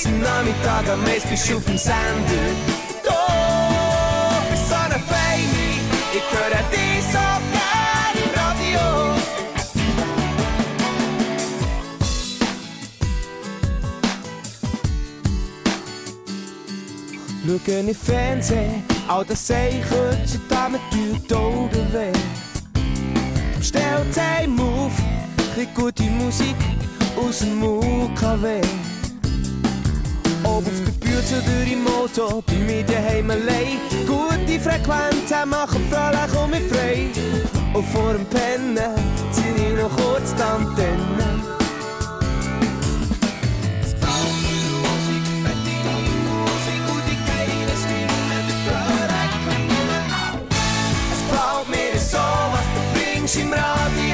deze 0.02 0.16
namiddag 0.16 0.88
een 0.88 1.02
meest 1.02 1.24
geschoeven 1.24 1.78
zender. 1.78 2.54
Toch 3.02 4.52
is 4.52 4.68
zo'n 4.68 5.00
fijne, 5.06 5.68
ik 6.12 6.22
hoor 6.30 6.56
het 6.56 6.72
is 6.72 7.14
op 7.14 7.42
mijn 7.52 8.34
radio. 8.34 9.14
Schau 17.44 17.78
in 17.78 17.86
den 17.86 17.94
Fernsehen, 17.94 18.84
auch 19.08 19.26
das 19.26 19.46
sehe 19.46 19.68
ich 19.68 19.84
heutzutage 19.90 20.70
mit 20.70 21.32
Augen 21.32 21.92
weh. 21.92 22.12
Stellt 23.60 24.16
heim 24.16 24.60
auf, 24.60 24.92
krieg 25.54 25.74
gute 25.74 26.02
Musik 26.02 26.56
aus 27.16 27.38
dem 27.38 27.62
UKW 27.62 28.89
auf 30.60 31.30
der 31.30 31.40
durch 31.40 31.72
im 31.72 31.84
Motor, 31.84 32.42
bei 32.46 32.54
mir 32.54 32.84
daheim 32.84 33.30
allein. 33.30 33.78
Gute 34.06 34.60
Frequenzen 34.60 35.48
machen 35.48 35.82
fröhlich 35.90 36.42
und 36.42 36.50
mich 36.50 36.68
frei. 36.70 37.08
Und 37.72 37.86
vor 37.88 38.12
dem 38.12 38.26
Pennen 38.26 38.78
zieh 39.32 39.62
ich 39.62 39.74
noch 39.80 39.90
kurz 39.96 40.34
die 40.34 40.42
Antennen. 40.42 41.40
Mir 51.68 52.00
so, 52.00 52.16
du 52.16 52.98
bringst 52.98 53.36
im 53.36 53.52
Radio. 53.52 54.09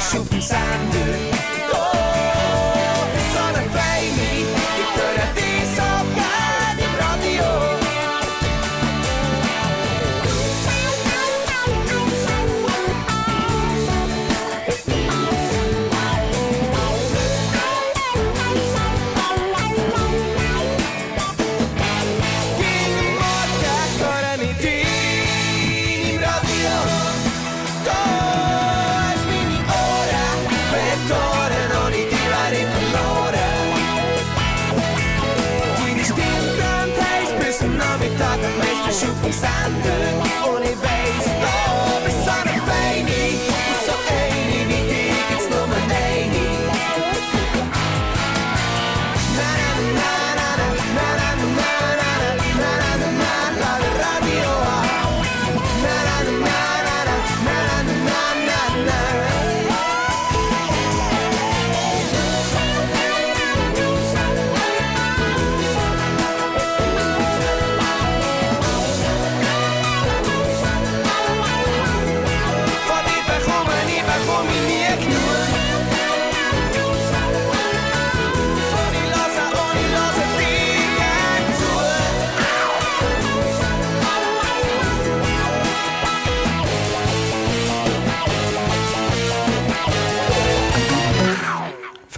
Schuppen 0.00 0.40
Sande. 0.40 1.57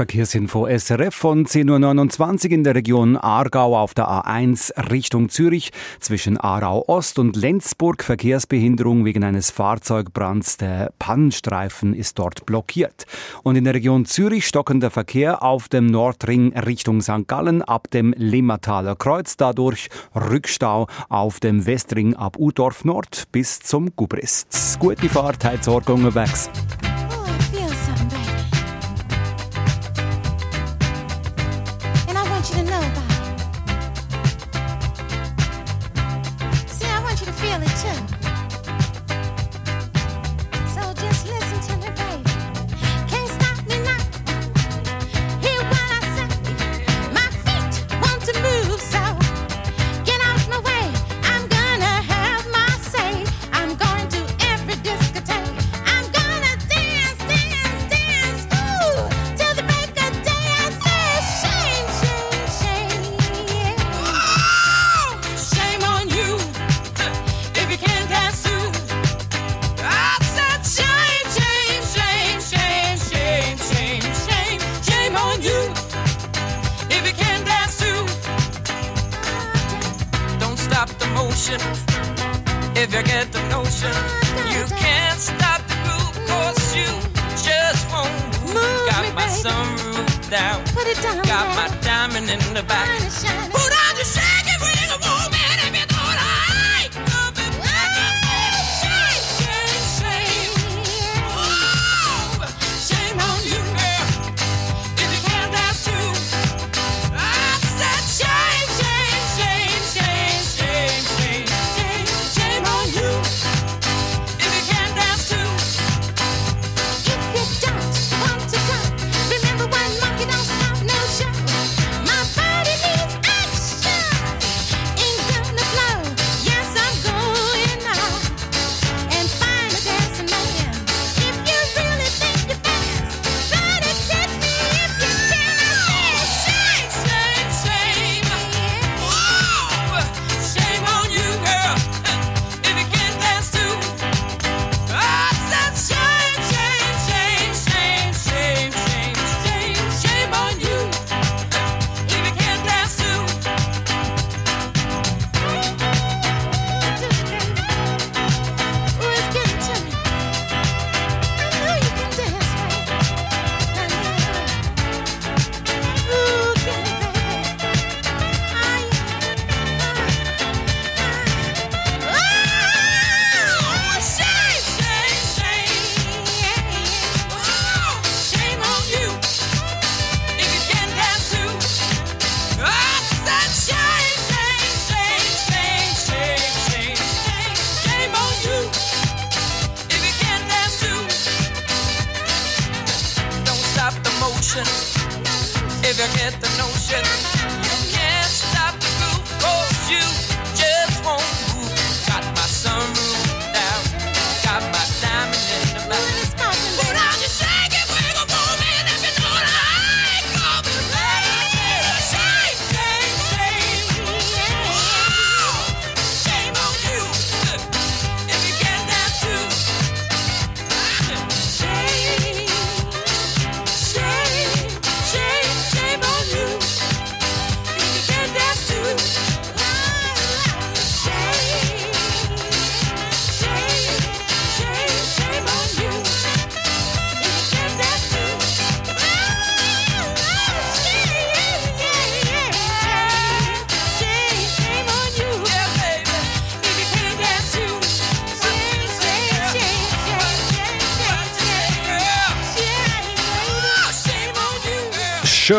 Verkehrsinfo 0.01 0.67
SRF 0.67 1.15
von 1.15 1.45
10.29 1.45 2.47
Uhr 2.47 2.51
in 2.53 2.65
der 2.65 2.75
Region 2.75 3.19
Aargau 3.19 3.79
auf 3.79 3.93
der 3.93 4.07
A1 4.07 4.91
Richtung 4.91 5.29
Zürich 5.29 5.73
zwischen 5.99 6.39
Aarau 6.39 6.89
Ost 6.89 7.19
und 7.19 7.37
Lenzburg. 7.37 8.03
Verkehrsbehinderung 8.03 9.05
wegen 9.05 9.25
eines 9.25 9.51
Fahrzeugbrands. 9.51 10.57
Der 10.57 10.95
Pannenstreifen 10.99 11.93
ist 11.93 12.19
dort 12.19 12.47
blockiert. 12.47 13.05
Und 13.43 13.57
in 13.57 13.65
der 13.65 13.75
Region 13.75 14.07
Zürich 14.07 14.47
stockender 14.47 14.89
Verkehr 14.89 15.43
auf 15.43 15.69
dem 15.69 15.85
Nordring 15.85 16.57
Richtung 16.57 17.03
St. 17.03 17.29
Gallen 17.29 17.61
ab 17.61 17.91
dem 17.91 18.15
Limmertaler 18.17 18.97
Kreuz. 18.97 19.37
Dadurch 19.37 19.91
Rückstau 20.15 20.87
auf 21.11 21.41
dem 21.41 21.67
Westring 21.67 22.15
ab 22.17 22.39
Udorf 22.39 22.87
Nord 22.87 23.25
bis 23.33 23.61
zum 23.61 23.95
Gubrist. 23.97 24.79
Gute 24.81 25.11
Fahrt, 25.11 25.47
Sorge 25.63 25.93
unterwegs. 25.93 26.49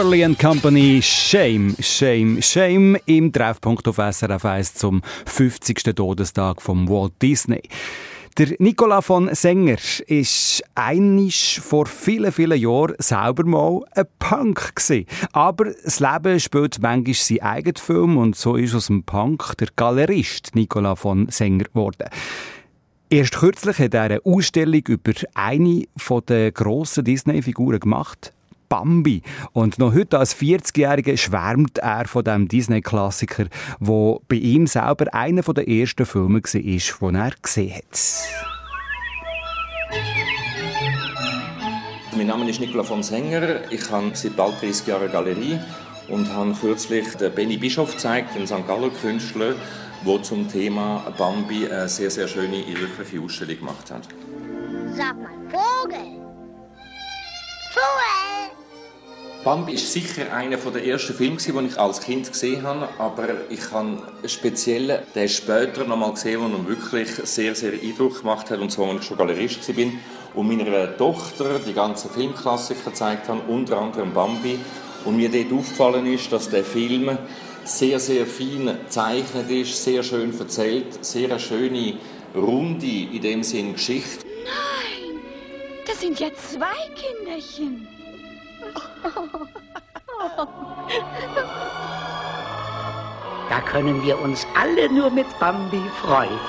Shirley 0.02 0.24
and 0.24 0.40
Company, 0.40 1.00
Shame, 1.00 1.76
Shame, 1.80 2.42
Shame 2.42 2.98
im 3.06 3.32
Treffpunkt 3.32 3.88
auf 3.88 3.98
SRF 3.98 4.46
1 4.46 4.74
zum 4.74 5.04
50. 5.28 5.78
Todestag 5.96 6.60
von 6.60 6.90
Walt 6.90 7.14
Disney. 7.22 7.62
Der 8.36 8.56
Nicola 8.58 9.02
von 9.02 9.30
Sänger 9.36 9.78
ist 10.08 10.64
einisch 10.74 11.60
vor 11.60 11.86
vielen, 11.86 12.32
vielen 12.32 12.60
Jahren 12.60 12.96
selber 12.98 13.46
mal 13.46 13.82
ein 13.92 14.06
Punk 14.18 14.74
gsi. 14.74 15.06
Aber 15.34 15.66
das 15.66 16.00
Leben 16.00 16.40
spielt 16.40 16.82
manchmal 16.82 17.14
seinen 17.14 17.42
eigenen 17.42 17.76
Film 17.76 18.18
und 18.18 18.36
so 18.36 18.56
ist 18.56 18.74
aus 18.74 18.88
dem 18.88 19.04
Punk 19.04 19.56
der 19.60 19.68
Galerist 19.76 20.56
Nicola 20.56 20.96
von 20.96 21.28
Sänger 21.30 21.66
geworden. 21.66 22.10
Erst 23.12 23.38
kürzlich 23.38 23.78
hat 23.78 23.94
er 23.94 24.02
eine 24.02 24.22
Ausstellung 24.24 24.82
über 24.88 25.12
eine 25.36 25.84
der 26.28 26.52
grossen 26.54 27.04
Disney-Figuren 27.04 27.80
gemacht. 27.80 28.34
Bambi. 28.72 29.22
Und 29.52 29.80
noch 29.80 29.94
heute 29.94 30.18
als 30.18 30.34
40-Jähriger 30.34 31.18
schwärmt 31.18 31.80
er 31.80 32.08
von 32.08 32.24
dem 32.24 32.48
Disney-Klassiker, 32.48 33.48
wo 33.82 34.22
bei 34.30 34.38
ihm 34.38 34.66
selber 34.66 35.14
einer 35.14 35.42
der 35.42 35.68
ersten 35.68 36.06
Filme 36.06 36.42
war, 36.42 37.12
den 37.12 37.16
er 37.16 37.32
gesehen 37.42 37.76
hat. 37.76 38.00
Mein 42.16 42.28
Name 42.28 42.50
ist 42.50 42.62
Nicola 42.62 42.84
von 42.84 43.04
Sänger. 43.04 43.70
Ich 43.72 43.92
habe 43.92 44.12
seit 44.14 44.38
bald 44.38 44.62
30 44.62 44.88
Jahren 44.88 45.04
eine 45.04 45.12
Galerie 45.12 45.60
und 46.08 46.34
habe 46.34 46.54
kürzlich 46.54 47.14
den 47.16 47.36
Benny 47.36 47.58
Bischof 47.58 47.92
gezeigt, 47.92 48.36
den 48.36 48.48
St. 48.48 48.66
Galler 48.66 48.90
Künstler, 48.90 49.56
der 50.06 50.24
zum 50.24 50.50
Thema 50.50 51.14
Bambi 51.18 51.68
eine 51.68 51.90
sehr, 51.90 52.10
sehr 52.10 52.30
schöne 52.30 52.66
ehrliche 52.66 53.22
Ausstellung 53.22 53.58
gemacht 53.58 53.92
hat. 53.92 54.08
Sag 54.96 55.18
mal, 55.18 55.32
Vogel. 55.50 56.22
Vogel. 57.74 58.61
Bambi 59.44 59.74
ist 59.74 59.92
sicher 59.92 60.32
einer 60.32 60.58
der 60.58 60.86
ersten 60.86 61.16
Filme, 61.16 61.38
den 61.38 61.66
ich 61.66 61.80
als 61.80 62.00
Kind 62.00 62.32
gesehen 62.32 62.62
habe, 62.62 62.88
aber 63.00 63.28
ich 63.50 63.72
habe 63.72 63.98
speziell 64.28 65.02
den 65.16 65.30
später 65.30 65.84
noch 65.84 65.98
mal 65.98 66.12
gesehen, 66.12 66.42
der 66.42 66.68
wirklich 66.68 67.10
sehr, 67.24 67.56
sehr 67.56 67.74
Eindruck 67.74 68.20
gemacht 68.20 68.52
hat, 68.52 68.60
und 68.60 68.72
zwar, 68.72 68.90
als 68.90 69.02
ich 69.02 69.08
schon 69.08 69.18
Galerist 69.18 69.68
war 69.68 69.86
und 70.36 70.48
meiner 70.48 70.96
Tochter 70.96 71.58
die 71.58 71.74
ganzen 71.74 72.12
Filmklassiker 72.12 72.92
gezeigt 72.92 73.30
habe, 73.30 73.42
unter 73.52 73.82
anderem 73.82 74.14
Bambi. 74.14 74.60
Und 75.06 75.18
mir 75.18 75.30
dort 75.32 75.52
aufgefallen 75.52 76.06
ist, 76.06 76.32
dass 76.32 76.48
der 76.48 76.64
Film 76.64 77.18
sehr, 77.64 78.00
sehr 78.00 78.28
fein 78.28 78.78
gezeichnet 78.86 79.50
ist, 79.50 79.84
sehr 79.84 80.04
schön 80.04 80.38
erzählt, 80.38 81.04
sehr 81.04 81.32
eine 81.32 81.40
schöne, 81.40 81.96
runde, 82.36 83.08
in 83.12 83.22
dem 83.22 83.42
Sinn, 83.42 83.74
Geschichte. 83.74 84.24
Nein, 84.46 85.20
das 85.88 86.00
sind 86.00 86.20
ja 86.20 86.28
zwei 86.36 86.68
Kinderchen. 86.94 87.88
Da 93.50 93.60
können 93.62 94.04
wir 94.04 94.20
uns 94.20 94.48
alle 94.56 94.92
nur 94.92 95.10
mit 95.10 95.28
Bambi 95.40 95.82
freuen. 96.02 96.40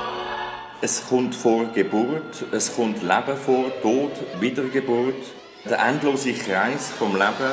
Es 0.80 1.06
kommt 1.08 1.34
vor 1.34 1.66
Geburt, 1.66 2.44
es 2.52 2.74
kommt 2.74 3.02
Leben 3.02 3.36
vor, 3.36 3.70
Tod, 3.82 4.12
Wiedergeburt, 4.40 5.22
der 5.64 5.78
endlose 5.78 6.32
Kreis 6.32 6.90
vom 6.90 7.14
Leben. 7.14 7.52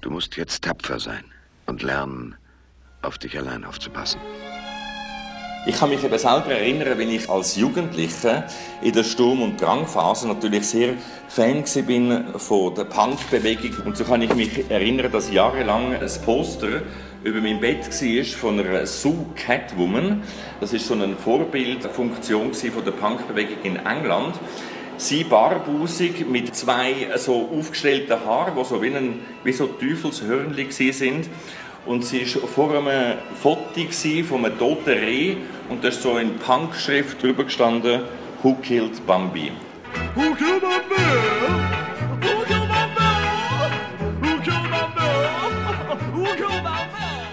Du 0.00 0.10
musst 0.10 0.36
jetzt 0.36 0.62
tapfer 0.62 0.98
sein 0.98 1.24
und 1.66 1.82
lernen, 1.82 2.36
auf 3.02 3.18
dich 3.18 3.36
allein 3.36 3.64
aufzupassen. 3.64 4.20
Ich 5.66 5.76
kann 5.76 5.90
mich 5.90 6.02
eben 6.02 6.18
selber 6.18 6.52
erinnern, 6.52 6.96
wenn 6.96 7.10
ich 7.10 7.28
als 7.28 7.56
Jugendlicher 7.56 8.46
in 8.80 8.92
der 8.92 9.04
Sturm- 9.04 9.42
und 9.42 9.60
Drangphase 9.60 10.26
natürlich 10.26 10.66
sehr 10.66 10.94
Fan 11.28 11.64
bin 11.86 12.24
von 12.38 12.74
der 12.74 12.84
Punk-Bewegung. 12.84 13.84
Und 13.84 13.94
so 13.94 14.04
kann 14.04 14.22
ich 14.22 14.34
mich 14.34 14.70
erinnern, 14.70 15.12
dass 15.12 15.30
jahrelang 15.30 15.92
ein 15.92 16.10
Poster 16.24 16.80
über 17.22 17.42
meinem 17.42 17.60
Bett 17.60 17.84
war 17.84 18.24
von 18.38 18.58
einer 18.58 18.86
Sue 18.86 19.26
Catwoman. 19.36 20.22
Das 20.60 20.72
ist 20.72 20.86
so 20.86 20.94
eine 20.94 21.14
Vorbildfunktion 21.14 22.54
von 22.54 22.84
der 22.84 22.92
Punkbewegung 22.92 23.58
in 23.62 23.76
England. 23.76 24.36
Sie 24.96 25.24
barbusig 25.24 26.26
mit 26.26 26.56
zwei 26.56 27.08
so 27.16 27.50
aufgestellten 27.52 28.18
Haaren, 28.24 28.54
die 28.56 28.64
so 28.64 28.82
wie, 28.82 28.94
ein, 28.94 29.20
wie 29.44 29.52
so 29.52 29.66
Teufelshörnchen 29.66 30.92
sind. 30.92 31.28
Und 31.86 32.04
sie 32.04 32.26
war 32.34 32.48
vor 32.48 32.74
einem 32.74 33.18
Foto 33.40 33.80
von 34.28 34.44
einem 34.44 34.58
toten 34.58 34.90
Reh 34.90 35.36
und 35.68 35.82
da 35.82 35.88
ist 35.88 36.02
so 36.02 36.18
in 36.18 36.38
Punk-Schrift 36.38 37.22
drüber 37.22 37.44
gestanden, 37.44 38.02
Who 38.42 38.54
killed 38.56 39.06
Bambi? 39.06 39.52
Who 40.14 40.34
killed 40.34 40.60
bear? 40.60 41.80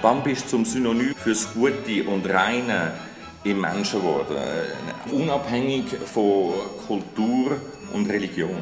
Bambi 0.08 0.32
ist 0.32 0.48
zum 0.50 0.64
Synonym 0.64 1.14
fürs 1.16 1.54
Gute 1.54 2.04
und 2.08 2.26
Reine 2.30 2.94
im 3.44 3.60
Menschen 3.60 4.00
geworden, 4.00 4.38
äh, 4.38 5.12
unabhängig 5.14 5.86
von 6.06 6.54
Kultur 6.88 7.58
und 7.92 8.10
Religion. 8.10 8.56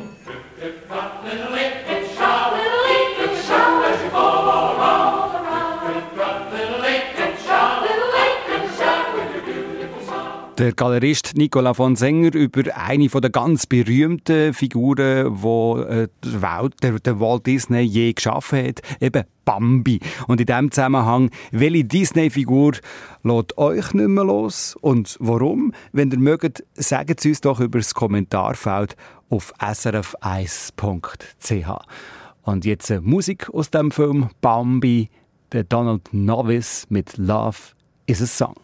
Der 10.58 10.72
Galerist 10.72 11.36
Nicola 11.36 11.74
von 11.74 11.98
Sänger 11.98 12.34
über 12.34 12.64
eine 12.78 13.10
von 13.10 13.22
der 13.22 13.30
ganz 13.30 13.66
berühmten 13.66 14.54
Figuren, 14.54 15.28
wo 15.42 15.80
äh, 15.80 16.08
der, 16.24 16.42
Welt, 16.42 16.76
der, 16.82 16.98
der 17.00 17.20
Walt 17.20 17.46
Disney 17.46 17.82
je 17.82 18.14
geschaffen 18.14 18.66
hat, 18.66 18.80
eben 19.02 19.26
Bambi. 19.44 20.00
Und 20.28 20.40
in 20.40 20.46
diesem 20.46 20.72
Zusammenhang, 20.72 21.30
welche 21.52 21.84
Disney-Figur 21.84 22.72
lässt 23.24 23.58
euch 23.58 23.94
nicht 23.94 24.08
mehr 24.08 24.24
los 24.24 24.78
und 24.80 25.18
warum? 25.20 25.74
Wenn 25.92 26.10
ihr 26.12 26.20
mögt, 26.20 26.64
sagt 26.76 27.20
es 27.20 27.26
uns 27.26 27.42
doch 27.42 27.60
über 27.60 27.80
das 27.80 27.94
Kommentarfeld 27.94 28.96
auf 29.30 29.54
srf1.ch. 29.60 30.72
Und 32.44 32.64
jetzt 32.64 32.90
äh, 32.92 33.02
Musik 33.02 33.50
aus 33.54 33.72
dem 33.72 33.92
Film 33.92 34.30
Bambi, 34.40 35.10
der 35.52 35.66
Donald 35.66 36.14
Novice 36.14 36.86
mit 36.88 37.18
Love 37.18 37.58
is 38.06 38.22
a 38.22 38.26
Song. 38.26 38.56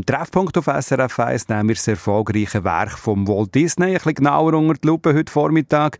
Im 0.00 0.06
Treffpunkt 0.06 0.56
auf 0.56 0.64
SRF 0.64 1.20
1 1.20 1.50
nehmen 1.50 1.68
wir 1.68 1.74
das 1.74 1.86
erfolgreiche 1.86 2.64
Werk 2.64 2.98
von 2.98 3.28
Walt 3.28 3.54
Disney 3.54 3.88
ein 3.88 3.92
bisschen 3.92 4.14
genauer 4.14 4.54
unter 4.54 4.72
die 4.72 4.86
Lupe 4.86 5.12
heute 5.12 5.30
Vormittag. 5.30 5.98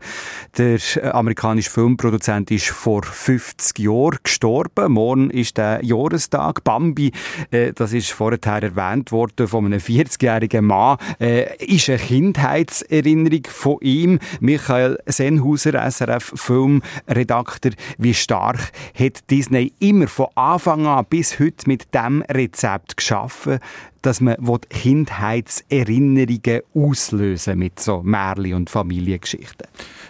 Der 0.57 0.79
äh, 0.95 1.09
amerikanische 1.09 1.69
Filmproduzent 1.69 2.49
ist 2.49 2.69
vor 2.69 3.03
50 3.03 3.77
Jahren 3.77 4.17
gestorben. 4.23 4.93
Morgen 4.93 5.29
ist 5.29 5.55
der 5.57 5.85
Jahrestag. 5.85 6.63
Bambi, 6.63 7.11
äh, 7.51 7.73
das 7.73 7.93
ist 7.93 8.09
vorher 8.09 8.39
erwähnt 8.41 9.11
worden 9.11 9.47
von 9.47 9.67
einem 9.67 9.79
40-jährigen 9.79 10.65
Mann, 10.65 10.97
äh, 11.19 11.63
ist 11.63 11.87
eine 11.87 11.99
Kindheitserinnerung 11.99 13.43
von 13.51 13.77
ihm. 13.81 14.17
Michael 14.39 14.97
Senhauser, 15.05 15.73
SRF 15.91 16.33
Filmredakteur. 16.37 17.73
Wie 17.99 18.15
stark 18.15 18.71
hat 18.95 19.29
Disney 19.29 19.73
immer 19.77 20.07
von 20.07 20.25
Anfang 20.33 20.87
an 20.87 21.05
bis 21.07 21.39
heute 21.39 21.67
mit 21.67 21.93
dem 21.93 22.23
Rezept 22.23 22.97
geschaffen, 22.97 23.59
dass 24.01 24.21
man 24.21 24.35
Kindheitserinnerungen 24.69 26.61
auslösen 26.73 27.59
mit 27.59 27.79
so 27.79 28.01
Märchen 28.01 28.53
und 28.53 28.69
Familiengeschichten? 28.69 29.67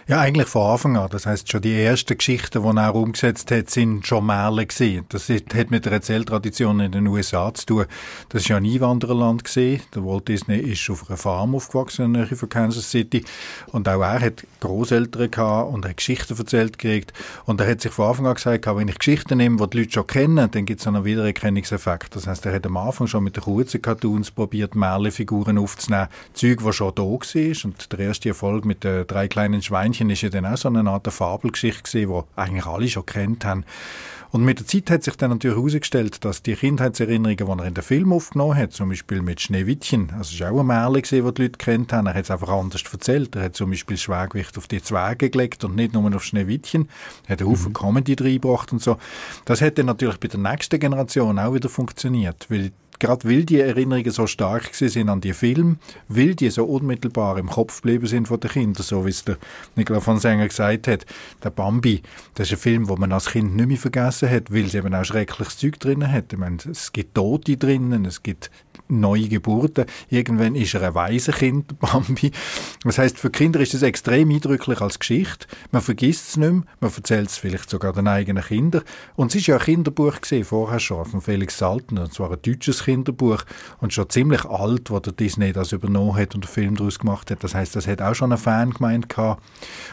Ja, 0.08 0.20
eigentlich 0.20 0.48
von 0.48 0.72
Anfang 0.72 0.96
an. 0.96 1.08
Das 1.10 1.26
heißt, 1.26 1.50
schon 1.50 1.62
die 1.62 1.80
ersten 1.80 2.18
Geschichten, 2.18 2.62
die 2.62 2.76
er 2.76 2.94
umgesetzt 2.94 3.50
hat, 3.52 3.70
sind 3.70 4.04
schon 4.06 4.26
Märchen 4.26 4.68
gewesen. 4.68 5.06
Das 5.10 5.28
hat 5.28 5.70
mit 5.70 5.84
der 5.84 5.92
Erzähltradition 5.92 6.80
in 6.80 6.90
den 6.90 7.06
USA 7.06 7.54
zu 7.54 7.66
tun. 7.66 7.84
Das 8.28 8.42
ist 8.42 8.48
ja 8.48 8.56
ein 8.56 8.64
Einwandererland 8.64 9.44
gewesen. 9.44 9.82
Der 9.94 10.04
Walt 10.04 10.26
Disney 10.26 10.58
ist 10.58 10.90
auf 10.90 11.08
einer 11.08 11.16
Farm 11.16 11.54
aufgewachsen 11.54 12.06
in 12.06 12.14
der 12.14 12.24
Nähe 12.24 12.36
von 12.36 12.48
Kansas 12.48 12.90
City. 12.90 13.24
Und 13.68 13.88
auch 13.88 14.02
er 14.02 14.20
hat 14.20 14.44
Großeltern 14.60 15.30
gehabt 15.30 15.72
und 15.72 15.86
hat 15.86 15.98
Geschichten 15.98 16.36
erzählt 16.36 16.78
gekriegt. 16.78 17.12
Und 17.44 17.60
er 17.60 17.70
hat 17.70 17.80
sich 17.80 17.92
von 17.92 18.08
Anfang 18.08 18.26
an 18.26 18.34
gesagt, 18.34 18.66
wenn 18.66 18.88
ich 18.88 18.98
Geschichten 18.98 19.38
nehme, 19.38 19.56
die 19.58 19.70
die 19.70 19.78
Leute 19.78 19.92
schon 19.92 20.06
kennen, 20.06 20.50
dann 20.50 20.64
gibt 20.64 20.80
es 20.80 20.86
einen 20.86 21.04
Wiedererkennungseffekt. 21.04 22.16
Das 22.16 22.26
heißt, 22.26 22.44
er 22.46 22.54
hat 22.54 22.66
am 22.66 22.76
Anfang 22.76 23.06
schon 23.06 23.22
mit 23.22 23.36
den 23.36 23.44
kurzen 23.44 23.81
Cartoons 23.82 24.30
probiert, 24.30 24.74
Märchenfiguren 24.74 25.58
aufzunehmen. 25.58 26.08
Zeug, 26.32 26.60
die 26.64 26.72
schon 26.72 26.94
da 26.94 27.02
war. 27.02 27.64
Und 27.64 27.92
der 27.92 27.98
erste 27.98 28.28
Erfolg 28.28 28.64
mit 28.64 28.84
den 28.84 29.06
drei 29.06 29.28
kleinen 29.28 29.62
Schweinchen 29.62 30.10
ist 30.10 30.22
ja 30.22 30.30
dann 30.30 30.46
auch 30.46 30.56
so 30.56 30.68
eine 30.68 30.88
Art 30.88 31.06
Fabelgeschichte 31.12 31.82
gewesen, 31.82 32.24
die 32.36 32.40
eigentlich 32.40 32.66
alle 32.66 32.88
schon 32.88 33.06
kennt 33.06 33.44
haben. 33.44 33.64
Und 34.32 34.44
mit 34.44 34.60
der 34.60 34.66
Zeit 34.66 34.90
hat 34.90 35.02
sich 35.02 35.14
dann 35.16 35.28
natürlich 35.28 35.58
herausgestellt, 35.58 36.24
dass 36.24 36.42
die 36.42 36.54
Kindheitserinnerungen, 36.54 37.36
die 37.36 37.62
er 37.62 37.66
in 37.66 37.74
den 37.74 37.84
Film 37.84 38.14
aufgenommen 38.14 38.56
hat, 38.56 38.72
zum 38.72 38.88
Beispiel 38.88 39.20
mit 39.20 39.42
Schneewittchen, 39.42 40.08
also 40.12 40.22
es 40.22 40.32
ist 40.32 40.42
auch 40.42 40.58
ein 40.58 40.66
Märchen 40.66 41.22
das 41.22 41.34
die 41.34 41.42
Leute 41.42 41.58
kennt 41.58 41.92
haben, 41.92 42.06
er 42.06 42.14
hat 42.14 42.24
es 42.24 42.30
einfach 42.30 42.48
anders 42.48 42.82
erzählt. 42.90 43.36
Er 43.36 43.42
hat 43.42 43.56
zum 43.56 43.68
Beispiel 43.68 43.98
Schwergewicht 43.98 44.56
auf 44.56 44.68
die 44.68 44.82
Zwerge 44.82 45.28
gelegt 45.28 45.64
und 45.64 45.76
nicht 45.76 45.92
nur 45.92 46.16
auf 46.16 46.24
Schneewittchen. 46.24 46.88
Er 47.26 47.32
hat 47.34 47.42
einen 47.42 47.50
Haufen 47.50 47.74
Comedy 47.74 48.16
reingebracht 48.18 48.72
und 48.72 48.80
so. 48.80 48.96
Das 49.44 49.60
dann 49.76 49.86
natürlich 49.86 50.18
bei 50.18 50.28
der 50.28 50.40
nächsten 50.40 50.80
Generation 50.80 51.38
auch 51.38 51.52
wieder 51.52 51.68
funktioniert, 51.68 52.46
weil 52.48 52.72
gerade 53.02 53.28
weil 53.28 53.44
die 53.44 53.58
Erinnerungen 53.58 54.12
so 54.12 54.28
stark 54.28 54.72
sind 54.74 55.08
an 55.08 55.20
die 55.20 55.32
Film, 55.32 55.78
weil 56.06 56.36
die 56.36 56.50
so 56.50 56.64
unmittelbar 56.64 57.36
im 57.36 57.48
Kopf 57.48 57.82
geblieben 57.82 58.06
sind 58.06 58.28
von 58.28 58.38
den 58.38 58.48
Kindern, 58.48 58.84
so 58.84 59.04
wie 59.04 59.10
es 59.10 59.24
der 59.24 59.38
Nicola 59.74 59.98
von 59.98 60.20
Sänger 60.20 60.46
gesagt 60.46 60.86
hat, 60.86 61.04
der 61.42 61.50
Bambi, 61.50 62.00
das 62.34 62.46
ist 62.46 62.52
ein 62.52 62.60
Film, 62.60 62.88
wo 62.88 62.94
man 62.94 63.10
als 63.10 63.30
Kind 63.30 63.56
nicht 63.56 63.66
mehr 63.66 63.76
vergessen 63.76 64.30
hat, 64.30 64.52
weil 64.52 64.66
es 64.66 64.74
eben 64.74 64.94
auch 64.94 65.04
schreckliches 65.04 65.58
Zeug 65.58 65.80
drin 65.80 66.12
hat. 66.12 66.32
Ich 66.32 66.38
meine, 66.38 66.58
es 66.70 66.92
gibt 66.92 67.16
Tote 67.16 67.56
drinnen, 67.56 68.04
es 68.04 68.22
gibt 68.22 68.52
neue 69.00 69.28
Geburten. 69.28 69.86
Irgendwann 70.08 70.54
ist 70.54 70.74
er 70.74 70.82
ein 70.82 70.94
Waisenkind, 70.94 71.78
Bambi. 71.80 72.30
Das 72.84 72.98
heißt, 72.98 73.18
für 73.18 73.30
Kinder 73.30 73.60
ist 73.60 73.74
es 73.74 73.82
extrem 73.82 74.30
eindrücklich 74.30 74.80
als 74.80 74.98
Geschichte. 74.98 75.46
Man 75.70 75.82
vergisst 75.82 76.30
es 76.30 76.36
nicht 76.36 76.52
mehr, 76.52 76.62
man 76.80 76.92
erzählt 76.94 77.28
es 77.28 77.38
vielleicht 77.38 77.70
sogar 77.70 77.92
den 77.92 78.08
eigenen 78.08 78.42
Kindern. 78.42 78.82
Und 79.16 79.28
es 79.28 79.36
ist 79.36 79.46
ja 79.46 79.56
ein 79.56 79.62
Kinderbuch 79.62 80.20
gesehen 80.20 80.44
vorher 80.44 80.80
schon 80.80 81.04
von 81.04 81.20
Felix 81.20 81.58
Salten, 81.58 81.98
und 81.98 82.12
zwar 82.12 82.30
ein 82.30 82.42
deutsches 82.42 82.84
Kinderbuch 82.84 83.44
und 83.80 83.92
schon 83.92 84.08
ziemlich 84.10 84.44
alt, 84.44 84.90
wo 84.90 85.00
der 85.00 85.12
Disney 85.12 85.52
das 85.52 85.72
übernommen 85.72 86.16
hat 86.16 86.34
und 86.34 86.44
einen 86.44 86.52
Film 86.52 86.76
daraus 86.76 86.98
gemacht 86.98 87.30
hat. 87.30 87.42
Das 87.42 87.54
heißt, 87.54 87.74
das 87.76 87.86
hat 87.86 88.02
auch 88.02 88.14
schon 88.14 88.32
eine 88.32 88.38
Fangemeinde 88.38 89.08
gehabt. 89.08 89.42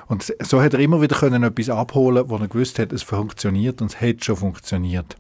Und 0.08 0.34
so 0.42 0.62
hat 0.62 0.74
er 0.74 0.80
immer 0.80 1.02
wieder 1.02 1.16
können 1.16 1.44
etwas 1.44 1.70
abholen, 1.70 2.26
wo 2.28 2.38
er 2.38 2.48
gewusst 2.48 2.80
hat, 2.80 2.92
es 2.94 3.04
funktioniert 3.04 3.82
und 3.82 3.92
es 3.92 4.02
hat 4.02 4.24
schon 4.24 4.36
funktioniert. 4.36 5.16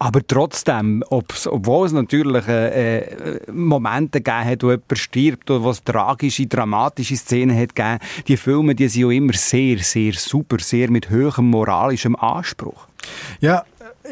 Aber 0.00 0.24
trotzdem, 0.24 1.02
obwohl 1.08 1.86
es 1.86 1.92
natürlich 1.92 2.46
äh, 2.46 2.98
äh, 2.98 3.52
Momente 3.52 4.20
gegeben 4.20 4.44
hat, 4.44 4.62
wo 4.62 4.70
jemand 4.70 4.98
stirbt 4.98 5.50
oder 5.50 5.64
wo 5.64 5.70
es 5.70 5.82
tragische, 5.82 6.46
dramatische 6.46 7.16
Szenen 7.16 7.58
hat 7.58 7.74
gegeben, 7.74 7.98
die 8.28 8.36
Filme, 8.36 8.74
die 8.76 8.88
sind 8.88 9.02
ja 9.02 9.10
immer 9.10 9.32
sehr, 9.32 9.78
sehr 9.78 10.12
super, 10.12 10.58
sehr 10.60 10.90
mit 10.90 11.10
hohem 11.10 11.50
moralischem 11.50 12.14
Anspruch. 12.14 12.86
Ja, 13.40 13.64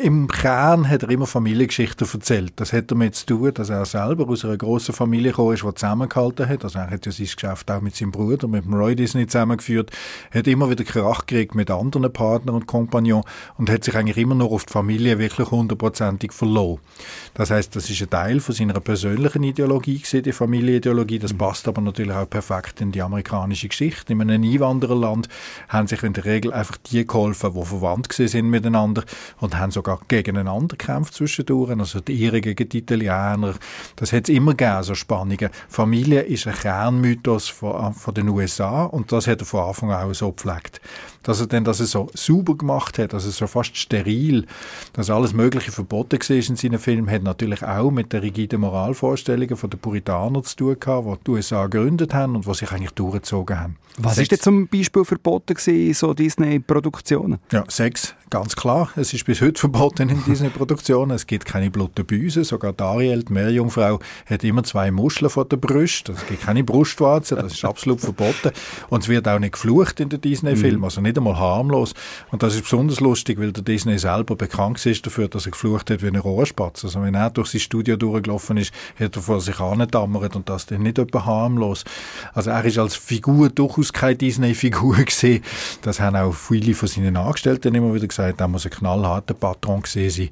im 0.03 0.28
Kern 0.28 0.88
hat 0.88 1.03
er 1.03 1.11
immer 1.11 1.26
Familiengeschichten 1.26 2.07
erzählt. 2.12 2.53
Das 2.57 2.72
hat 2.72 2.90
damit 2.90 3.14
zu 3.14 3.26
tun, 3.26 3.55
dass 3.55 3.70
er 3.70 3.84
selber 3.86 4.28
aus 4.28 4.44
einer 4.44 4.57
grossen 4.57 4.94
Familie 4.94 5.30
gekommen 5.30 5.55
ist, 5.55 5.62
die 5.62 5.74
zusammengehalten 5.74 6.49
hat. 6.49 6.64
Also 6.64 6.78
er 6.78 6.90
hat 6.90 7.07
ja 7.07 7.12
sein 7.12 7.26
Geschäft 7.26 7.70
auch 7.70 7.80
mit 7.80 7.97
seinem 7.97 8.11
Bruder, 8.11 8.47
mit 8.47 8.64
dem 8.64 8.74
Roy 8.74 8.94
Disney 8.94 9.26
zusammengeführt, 9.26 9.90
hat 10.30 10.47
immer 10.47 10.68
wieder 10.68 10.84
Krach 10.84 11.26
gekriegt 11.26 11.55
mit 11.55 11.70
anderen 11.70 12.12
Partnern 12.12 12.57
und 12.57 12.66
Kompagnons 12.66 13.24
und 13.57 13.70
hat 13.70 13.84
sich 13.84 13.97
eigentlich 13.97 14.18
immer 14.18 14.34
noch 14.34 14.51
auf 14.51 14.66
die 14.66 14.72
Familie 14.72 15.18
wirklich 15.18 15.51
hundertprozentig 15.51 16.32
verloren. 16.32 16.80
Das 17.34 17.51
heißt, 17.51 17.74
das 17.74 17.88
ist 17.88 18.03
ein 18.03 18.11
Teil 18.11 18.40
von 18.40 18.55
seiner 18.55 18.78
persönlichen 18.80 19.42
Ideologie 19.42 19.99
gewesen, 19.99 20.22
die 20.22 20.32
Familienideologie. 20.32 21.18
Das 21.18 21.32
passt 21.32 21.68
aber 21.68 21.80
natürlich 21.80 22.14
auch 22.14 22.28
perfekt 22.28 22.80
in 22.80 22.92
die 22.92 23.03
amerikanische 23.03 23.68
Geschichte. 23.68 24.12
In 24.12 24.20
einem 24.20 24.42
Einwandererland 24.42 25.28
haben 25.68 25.86
sich 25.86 26.03
in 26.03 26.12
der 26.12 26.24
Regel 26.24 26.53
einfach 26.53 26.76
die 26.76 27.07
geholfen, 27.07 27.55
die 27.55 27.64
verwandt 27.64 28.09
gewesen 28.09 28.28
sind 28.28 28.51
miteinander 28.51 29.05
und 29.38 29.59
haben 29.59 29.70
sogar 29.87 30.01
gegeneinander 30.09 30.76
gekämpft 30.76 31.14
zwischendurch, 31.14 31.70
also 31.78 32.01
die 32.01 32.14
Iren 32.14 32.41
gegen 32.41 32.68
die 32.68 32.78
Italiener. 32.78 33.55
Das 33.95 34.12
hat 34.12 34.28
es 34.28 34.34
immer 34.34 34.55
gegeben, 34.55 34.82
so 34.82 34.95
Spannungen. 34.95 35.49
Familie 35.68 36.22
ist 36.22 36.47
ein 36.47 36.55
Kernmythos 36.55 37.49
von, 37.49 37.95
von 37.95 38.14
den 38.14 38.28
USA 38.28 38.84
und 38.84 39.12
das 39.12 39.26
hat 39.26 39.41
er 39.41 39.47
von 39.47 39.61
Anfang 39.61 39.93
an 39.93 40.11
auch 40.11 40.14
so 40.14 40.32
gepflegt. 40.32 40.80
Dass 41.27 41.41
er 41.41 41.49
dann 41.49 41.64
das 41.64 41.79
so 41.79 42.09
sauber 42.14 42.57
gemacht 42.57 42.99
hat, 42.99 43.12
also 43.12 43.31
so 43.31 43.49
fast 43.49 43.77
steril, 43.77 44.47
dass 44.93 45.11
alles 45.11 45.35
Mögliche 45.35 45.72
verboten 45.72 46.20
war 46.20 46.37
in 46.37 46.57
seinen 46.57 46.79
Filmen, 46.79 47.11
hat 47.11 47.24
natürlich 47.24 47.64
auch 47.64 47.91
mit 47.91 48.12
den 48.12 48.20
rigiden 48.20 48.61
Moralvorstellungen 48.61 49.57
von 49.57 49.68
den 49.70 49.81
Puritaner 49.81 50.45
zu 50.45 50.57
tun 50.57 50.77
gehabt, 50.79 51.07
die 51.09 51.24
die 51.24 51.31
USA 51.33 51.66
gegründet 51.66 52.14
haben 52.14 52.37
und 52.37 52.47
die 52.47 52.55
sich 52.55 52.70
eigentlich 52.70 52.93
durchgezogen 52.93 53.59
haben. 53.59 53.77
Was 53.99 54.18
ist 54.18 54.31
denn 54.31 54.39
zum 54.39 54.68
Beispiel 54.68 55.05
verboten 55.07 55.55
gewesen 55.55 55.87
in 55.89 55.95
so 55.95 56.12
Disney-Produktionen? 56.12 57.39
Ja, 57.51 57.64
Sex, 57.68 58.14
ganz 58.29 58.55
klar. 58.55 58.91
Es 58.95 59.14
ist 59.14 59.24
bis 59.24 59.41
heute 59.41 59.59
verboten 59.59 60.11
in 60.11 60.22
Disney-Produktionen. 60.24 61.12
Es 61.12 61.27
gibt 61.27 61.47
keine 61.47 61.70
Blutebüse. 61.70 62.45
Sogar 62.45 62.74
Dariel, 62.74 63.22
die 63.22 63.33
Meerjungfrau, 63.33 63.99
hat 64.27 64.45
immer 64.45 64.62
zwei 64.64 64.91
Muscheln 64.91 65.31
vor 65.31 65.47
der 65.47 65.57
Brust. 65.57 66.11
Es 66.11 66.27
gibt 66.27 66.43
keine 66.43 66.62
Brustwarzen. 66.62 67.39
Das 67.39 67.55
ist 67.55 67.64
absolut 67.64 68.03
verboten. 68.03 68.51
Und 68.91 69.03
es 69.03 69.09
wird 69.09 69.27
auch 69.29 69.39
nicht 69.39 69.53
geflucht 69.53 69.99
in 70.01 70.11
den 70.11 70.20
Disney-Filmen. 70.20 70.81
Mhm. 70.81 70.85
Also 70.85 71.01
nicht 71.01 71.16
einmal 71.17 71.39
harmlos. 71.39 71.95
Und 72.31 72.43
das 72.43 72.55
ist 72.55 72.62
besonders 72.62 73.01
lustig, 73.01 73.39
weil 73.41 73.53
der 73.53 73.62
Disney 73.62 73.99
selber 73.99 74.37
bekannt 74.37 74.85
ist 74.87 75.07
dafür, 75.07 75.29
dass 75.29 75.47
er 75.47 75.53
geflucht 75.53 75.91
hat 75.91 76.03
wie 76.03 76.09
ein 76.09 76.17
Rohrspatz. 76.17 76.85
Also 76.85 77.03
wenn 77.03 77.14
er 77.14 77.31
durch 77.31 77.49
sein 77.49 77.61
Studio 77.61 77.97
durchgelaufen 77.97 78.57
ist, 78.57 78.73
hat 78.99 79.17
er 79.17 79.23
vor 79.23 79.41
sich 79.41 79.61
angetammert 79.61 80.37
und 80.37 80.49
das 80.49 80.67
dann 80.67 80.83
nicht 80.83 80.99
etwa 80.99 81.25
harmlos. 81.25 81.85
Also 82.35 82.51
er 82.51 82.64
ist 82.64 82.79
als 82.79 82.97
Figur 82.97 83.49
durchaus 83.49 83.93
keine 83.93 84.17
Disney-Figur 84.17 84.97
gesehen. 85.05 85.43
Das 85.83 86.01
haben 86.01 86.17
auch 86.17 86.35
viele 86.35 86.75
von 86.75 86.89
seinen 86.89 87.17
Angestellten 87.17 87.75
immer 87.75 87.95
wieder 87.95 88.07
gesagt. 88.07 88.41
Er 88.41 88.49
muss 88.49 88.64
ein 88.64 88.71
knallharter 88.71 89.35
Patron 89.35 89.83
gesehen 89.83 90.11
sein. 90.11 90.29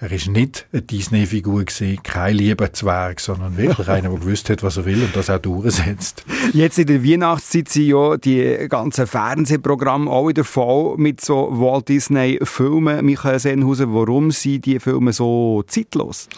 Er 0.00 0.12
ist 0.12 0.28
nicht 0.28 0.66
eine 0.72 0.82
Disney-Figur 0.82 1.64
gesehen, 1.64 2.02
kein 2.02 2.36
lieber 2.36 2.72
Zwerg, 2.72 3.20
sondern 3.20 3.56
wirklich 3.56 3.88
einer, 3.88 4.10
der 4.10 4.18
gewusst 4.18 4.50
hat, 4.50 4.62
was 4.62 4.76
er 4.76 4.84
will 4.84 5.02
und 5.02 5.16
das 5.16 5.30
auch 5.30 5.38
durchsetzt. 5.38 6.24
Jetzt 6.52 6.78
in 6.78 6.86
der 6.86 7.02
Weihnachtszeit 7.02 7.68
sind 7.68 7.86
ja 7.86 8.16
die 8.16 8.66
ganzen 8.68 9.06
Fernsehprogramme 9.06 10.03
auch 10.08 10.28
wieder 10.28 10.44
voll 10.44 10.96
mit 10.96 11.20
so 11.20 11.48
Walt 11.50 11.88
Disney-Filmen. 11.88 13.04
Michael 13.04 13.38
Sennhauser, 13.38 13.92
warum 13.92 14.30
sind 14.30 14.66
die 14.66 14.78
Filme 14.78 15.12
so 15.12 15.62
zeitlos? 15.66 16.28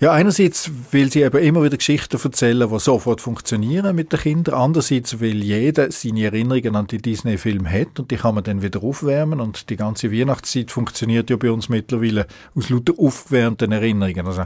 Ja, 0.00 0.12
einerseits 0.12 0.70
will 0.90 1.10
sie 1.10 1.22
eben 1.22 1.38
immer 1.38 1.62
wieder 1.62 1.76
Geschichten 1.76 2.18
erzählen, 2.22 2.68
die 2.68 2.78
sofort 2.80 3.20
funktionieren 3.20 3.94
mit 3.94 4.12
den 4.12 4.20
Kindern. 4.20 4.54
Andererseits 4.54 5.20
will 5.20 5.42
jeder 5.42 5.90
seine 5.92 6.24
Erinnerungen 6.24 6.74
an 6.74 6.86
die 6.88 6.98
Disney-Filme 6.98 7.70
hat 7.70 8.00
und 8.00 8.10
die 8.10 8.16
kann 8.16 8.34
man 8.34 8.44
dann 8.44 8.60
wieder 8.60 8.82
aufwärmen 8.82 9.40
und 9.40 9.70
die 9.70 9.76
ganze 9.76 10.10
Weihnachtszeit 10.10 10.72
funktioniert 10.72 11.30
ja 11.30 11.36
bei 11.36 11.50
uns 11.50 11.68
mittlerweile 11.68 12.26
aus 12.56 12.70
lauter 12.70 12.94
aufgewärmten 12.98 13.72
Erinnerungen. 13.72 14.26
Also, 14.26 14.42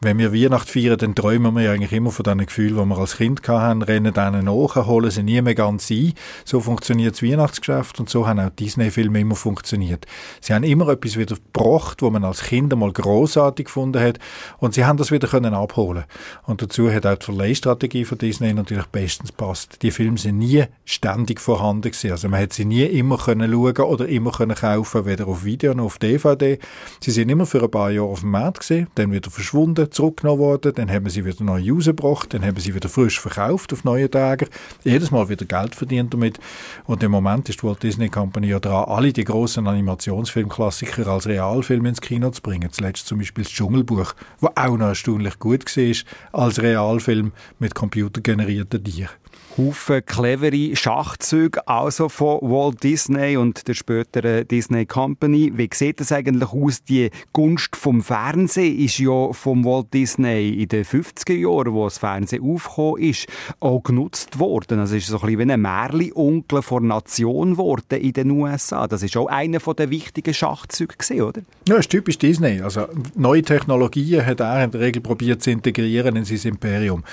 wenn 0.00 0.18
wir 0.18 0.34
Weihnacht 0.34 0.68
feiern, 0.68 0.98
dann 0.98 1.14
träumen 1.14 1.54
wir 1.54 1.62
ja 1.62 1.72
eigentlich 1.72 1.92
immer 1.92 2.10
von 2.10 2.24
diesen 2.24 2.46
Gefühlen, 2.46 2.76
die 2.76 2.84
wir 2.86 2.98
als 2.98 3.16
Kind 3.16 3.48
hatten, 3.48 3.82
rennen 3.82 4.12
denen 4.12 4.44
nach, 4.46 4.86
holen 4.86 5.10
sie 5.10 5.22
nie 5.22 5.40
mehr 5.40 5.54
ganz 5.54 5.90
ein. 5.90 6.14
So 6.44 6.60
funktioniert 6.60 7.14
das 7.14 7.22
Weihnachtsgeschäft 7.22 7.99
und 8.00 8.10
so 8.10 8.26
haben 8.26 8.40
auch 8.40 8.50
Disney-Filme 8.50 9.20
immer 9.20 9.36
funktioniert. 9.36 10.06
Sie 10.40 10.52
haben 10.52 10.64
immer 10.64 10.88
etwas 10.88 11.16
wieder 11.16 11.36
gebracht, 11.36 12.02
wo 12.02 12.10
man 12.10 12.24
als 12.24 12.42
Kind 12.42 12.74
mal 12.74 12.92
großartig 12.92 13.66
gefunden 13.66 14.02
hat 14.02 14.18
und 14.58 14.74
sie 14.74 14.84
haben 14.84 14.96
das 14.96 15.10
wieder 15.10 15.28
können 15.28 15.54
abholen 15.54 16.04
und 16.44 16.62
dazu 16.62 16.90
hat 16.90 17.06
auch 17.06 17.16
die 17.16 17.24
Verleihstrategie 17.24 18.04
von 18.04 18.18
Disney 18.18 18.52
natürlich 18.52 18.86
bestens 18.86 19.32
passt. 19.32 19.82
Die 19.82 19.90
Filme 19.90 20.18
sind 20.18 20.38
nie 20.38 20.64
ständig 20.84 21.40
vorhanden 21.40 21.90
gewesen. 21.90 22.12
Also 22.12 22.28
man 22.28 22.40
hat 22.40 22.52
sie 22.52 22.64
nie 22.64 22.84
immer 22.84 23.18
können 23.18 23.50
schauen 23.50 23.86
oder 23.86 24.08
immer 24.08 24.32
können 24.32 24.56
kaufen, 24.56 25.04
weder 25.04 25.26
auf 25.28 25.44
Video 25.44 25.74
noch 25.74 25.84
auf 25.84 25.98
DVD. 25.98 26.58
Sie 27.00 27.10
sind 27.10 27.28
immer 27.28 27.46
für 27.46 27.62
ein 27.62 27.70
paar 27.70 27.90
Jahre 27.90 28.08
auf 28.08 28.20
dem 28.20 28.30
Markt 28.30 28.60
gewesen, 28.60 28.88
dann 28.94 29.12
wieder 29.12 29.30
verschwunden, 29.30 29.90
zurückgenommen 29.90 30.40
worden, 30.40 30.72
dann 30.74 30.90
haben 30.90 31.08
sie 31.10 31.24
wieder 31.24 31.44
neu 31.44 31.62
rausgebracht, 31.70 32.32
dann 32.34 32.44
haben 32.44 32.56
sie 32.58 32.74
wieder 32.74 32.88
frisch 32.88 33.20
verkauft 33.20 33.72
auf 33.72 33.84
neue 33.84 34.10
Tage. 34.10 34.48
Jedes 34.84 35.10
Mal 35.10 35.28
wieder 35.28 35.44
Geld 35.44 35.74
verdient 35.74 36.14
damit. 36.14 36.38
Und 36.84 37.02
im 37.02 37.10
Moment 37.10 37.48
ist 37.48 37.62
Walt 37.62 37.82
Disney 37.82 37.89
Company 38.10 38.48
ja 38.48 38.60
dran, 38.60 38.84
alle 38.84 39.12
die 39.12 39.24
großen 39.24 39.66
Animationsfilmklassiker 39.66 41.06
als 41.06 41.26
Realfilm 41.26 41.86
ins 41.86 42.00
Kino 42.00 42.30
zu 42.30 42.42
bringen. 42.42 42.70
Zuletzt 42.70 43.06
zum 43.06 43.18
Beispiel 43.18 43.44
das 43.44 43.52
Dschungelbuch, 43.52 44.14
wo 44.38 44.48
auch 44.54 44.76
noch 44.76 44.88
erstaunlich 44.88 45.38
gut 45.38 45.64
war 45.76 46.40
als 46.40 46.62
Realfilm 46.62 47.32
mit 47.58 47.74
computergenerierten 47.74 48.84
Tieren. 48.84 49.10
Haufen 49.56 50.04
clevere 50.06 50.76
Schachzüge 50.76 51.66
also 51.66 52.08
von 52.08 52.38
Walt 52.40 52.82
Disney 52.82 53.36
und 53.36 53.66
der 53.66 53.74
späteren 53.74 54.46
Disney 54.46 54.86
Company. 54.86 55.52
Wie 55.54 55.68
sieht 55.74 56.00
das 56.00 56.12
eigentlich 56.12 56.50
aus? 56.50 56.84
Die 56.84 57.10
Gunst 57.32 57.74
vom 57.74 58.00
Fernsehen 58.02 58.78
ist 58.78 58.98
ja 58.98 59.32
vom 59.32 59.64
Walt 59.64 59.92
Disney 59.92 60.50
in 60.50 60.68
den 60.68 60.84
50er 60.84 61.34
Jahren, 61.34 61.74
wo 61.74 61.84
das 61.84 61.98
Fernsehen 61.98 62.42
aufgekommen 62.42 63.02
ist, 63.02 63.26
auch 63.58 63.82
genutzt 63.82 64.38
worden. 64.38 64.78
Also 64.78 64.96
ist 64.96 65.08
so 65.08 65.16
ein 65.16 65.26
bisschen 65.26 65.48
wie 65.48 65.52
ein 65.52 65.60
Märli-Onkel 65.60 66.62
von 66.62 66.86
Nation 66.86 67.52
geworden 67.52 68.00
in 68.00 68.12
den 68.12 68.30
USA. 68.30 68.86
Das 68.86 69.02
ist 69.02 69.16
auch 69.16 69.26
einer 69.26 69.58
der 69.58 69.90
wichtigen 69.90 70.32
Schachzüge 70.32 70.96
gewesen, 70.96 71.22
oder? 71.22 71.40
Ja, 71.68 71.74
das 71.74 71.80
ist 71.80 71.90
typisch 71.90 72.18
Disney. 72.18 72.60
Also 72.60 72.86
neue 73.16 73.42
Technologien 73.42 74.24
hat 74.24 74.40
er 74.40 74.64
in 74.64 74.70
der 74.70 74.80
Regel 74.80 75.02
probiert 75.02 75.42
zu 75.42 75.50
integrieren 75.50 76.16
in 76.16 76.24
sein 76.24 76.52
Imperium. 76.52 77.04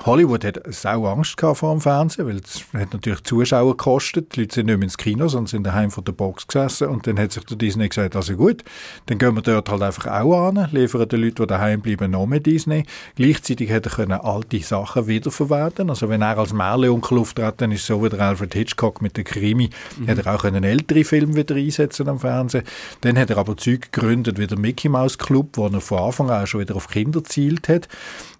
Hollywood 0.00 0.44
hat 0.44 0.60
sau 0.70 1.06
Angst 1.06 1.36
vor 1.52 1.72
dem 1.72 1.80
Fernsehen, 1.80 2.26
weil 2.26 2.36
es 2.36 2.64
hat 2.72 2.92
natürlich 2.92 3.22
Zuschauer 3.24 3.76
gekostet. 3.76 4.34
Die 4.34 4.40
Leute 4.40 4.54
sind 4.54 4.66
nicht 4.66 4.76
mehr 4.76 4.84
ins 4.84 4.96
Kino, 4.96 5.28
sondern 5.28 5.46
sind 5.48 5.64
daheim 5.64 5.90
vor 5.90 6.04
der 6.04 6.12
Box 6.12 6.46
gesessen. 6.46 6.88
Und 6.88 7.06
dann 7.06 7.18
hat 7.18 7.32
sich 7.32 7.44
der 7.44 7.56
Disney 7.56 7.88
gesagt, 7.88 8.16
also 8.16 8.34
gut, 8.34 8.64
dann 9.06 9.18
gehen 9.18 9.34
wir 9.34 9.42
dort 9.42 9.68
halt 9.68 9.82
einfach 9.82 10.06
auch 10.06 10.48
an, 10.48 10.68
liefern 10.72 11.08
den 11.08 11.20
Leuten, 11.20 11.42
die 11.42 11.46
daheim 11.46 11.80
bleiben, 11.82 12.12
noch 12.12 12.26
mehr 12.26 12.40
Disney. 12.40 12.84
Gleichzeitig 13.16 13.68
hätte 13.68 13.90
er 13.90 13.96
können 13.96 14.20
alte 14.20 14.60
Sachen 14.60 15.06
wiederverwerten. 15.06 15.90
Also 15.90 16.08
wenn 16.08 16.22
er 16.22 16.38
als 16.38 16.52
Märleonkel 16.52 17.18
auftreten 17.18 17.72
ist 17.72 17.86
so 17.86 18.02
wie 18.02 18.08
der 18.08 18.20
Alfred 18.20 18.54
Hitchcock 18.54 19.02
mit 19.02 19.16
der 19.16 19.24
Krimi, 19.24 19.70
mhm. 19.98 20.06
hätte 20.06 20.24
er 20.24 20.34
auch 20.34 20.44
einen 20.44 20.64
ältere 20.64 21.04
Film 21.04 21.36
wieder 21.36 21.56
einsetzen 21.56 22.08
am 22.08 22.20
Fernsehen. 22.20 22.64
Dann 23.00 23.18
hat 23.18 23.30
er 23.30 23.38
aber 23.38 23.56
Zeug 23.56 23.92
gegründet 23.92 24.38
wie 24.38 24.46
der 24.46 24.58
Mickey 24.58 24.88
Mouse 24.88 25.18
Club, 25.18 25.50
wo 25.54 25.66
er 25.66 25.80
von 25.80 25.98
Anfang 25.98 26.30
an 26.30 26.46
schon 26.46 26.60
wieder 26.60 26.76
auf 26.76 26.88
Kinder 26.88 27.24
zielt 27.24 27.68
hat. 27.68 27.88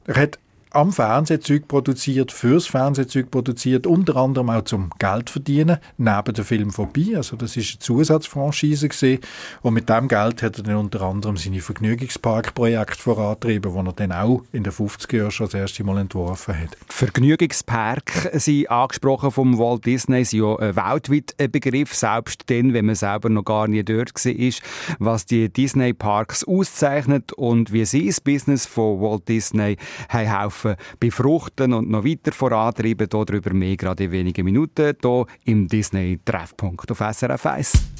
Er 0.07 0.17
hat 0.17 0.39
am 0.75 0.93
Fernsehzeug 0.93 1.68
produziert, 1.68 2.33
fürs 2.33 2.66
Fernsehzeug 2.66 3.31
produziert, 3.31 3.87
unter 3.87 4.16
anderem 4.16 4.51
auch 4.51 4.62
zum 4.62 4.91
Geld 4.99 5.31
verdienen, 5.31 5.79
neben 5.97 6.35
dem 6.35 6.45
Film 6.45 6.70
vorbei. 6.70 7.12
Also 7.16 7.37
das 7.37 7.57
ist 7.57 7.72
eine 7.72 7.79
Zusatzfranchise 7.79 8.89
gesehen 8.89 9.20
und 9.62 9.75
mit 9.75 9.89
dem 9.89 10.09
Geld 10.09 10.43
hat 10.43 10.59
er 10.59 10.64
dann 10.64 10.77
unter 10.77 11.03
anderem 11.03 11.37
seine 11.37 11.61
Vergnügungsparkprojekte 11.61 13.01
vorantrieben, 13.01 13.72
die 13.72 13.79
er 13.79 13.93
dann 13.93 14.12
auch 14.12 14.43
in 14.53 14.64
den 14.64 14.72
50er 14.72 15.16
Jahren 15.16 15.31
schon 15.31 15.47
das 15.47 15.55
erste 15.55 15.85
Mal 15.85 15.99
entworfen 15.99 16.59
hat. 16.59 16.77
Vergnügungspark 16.89 18.31
sind 18.33 18.70
angesprochen 18.70 19.31
vom 19.31 19.59
Walt 19.59 19.87
Disney, 19.87 20.25
sind 20.25 20.41
ja 20.41 20.57
ein 20.57 20.77
weltweit 20.77 21.35
Begriff, 21.53 21.95
selbst 21.95 22.43
dann, 22.47 22.72
wenn 22.72 22.87
man 22.87 22.95
selber 22.95 23.29
noch 23.29 23.45
gar 23.45 23.68
nie 23.68 23.85
dort 23.85 24.12
war, 24.14 24.53
was 24.99 25.27
die 25.27 25.49
Disney 25.49 25.93
Parks 25.93 26.45
auszeichnet 26.45 27.33
und 27.33 27.72
wie 27.72 27.85
sie 27.85 28.07
das 28.07 28.20
Business 28.20 28.66
von 28.66 29.01
Walt 29.01 29.29
Disney 29.29 29.77
haben 30.09 30.51
helfen 30.65 30.77
befruchten 30.99 31.73
und 31.73 31.91
noch 31.91 32.05
weiter 32.05 32.33
vorantreiben. 32.33 33.09
Darüber 33.09 33.53
mehr 33.55 33.77
gerade 33.77 34.05
in 34.05 34.12
wenigen 34.12 34.45
Minuten 34.45 34.95
hier 35.01 35.27
im 35.45 35.69
Disney 35.69 36.19
Treffpunkt 36.25 36.91
auf 36.91 36.99
SRF 36.99 37.47
1. 37.47 37.93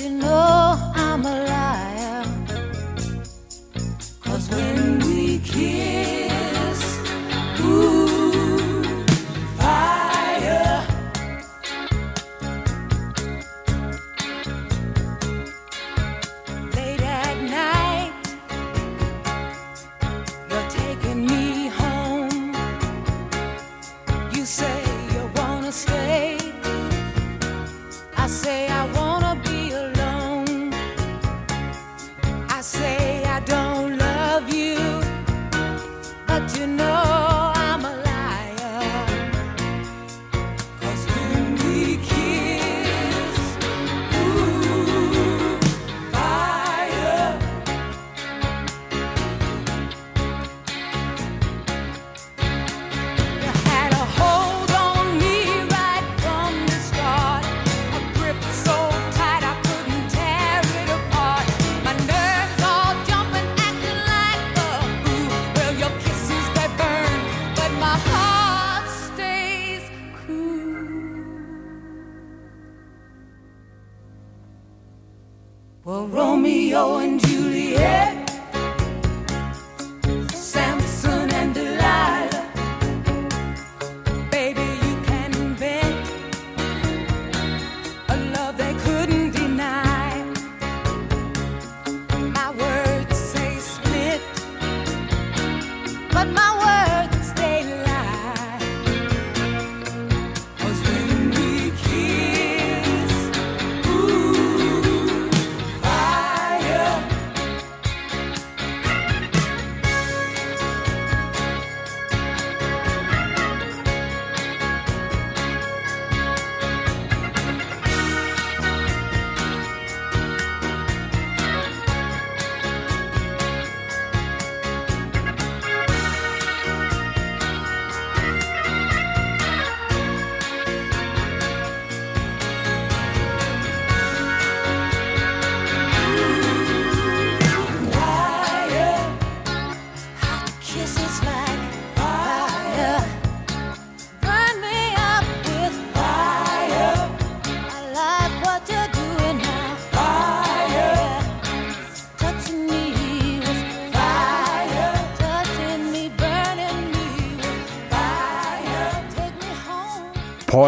You 0.00 0.08
know 0.10 0.31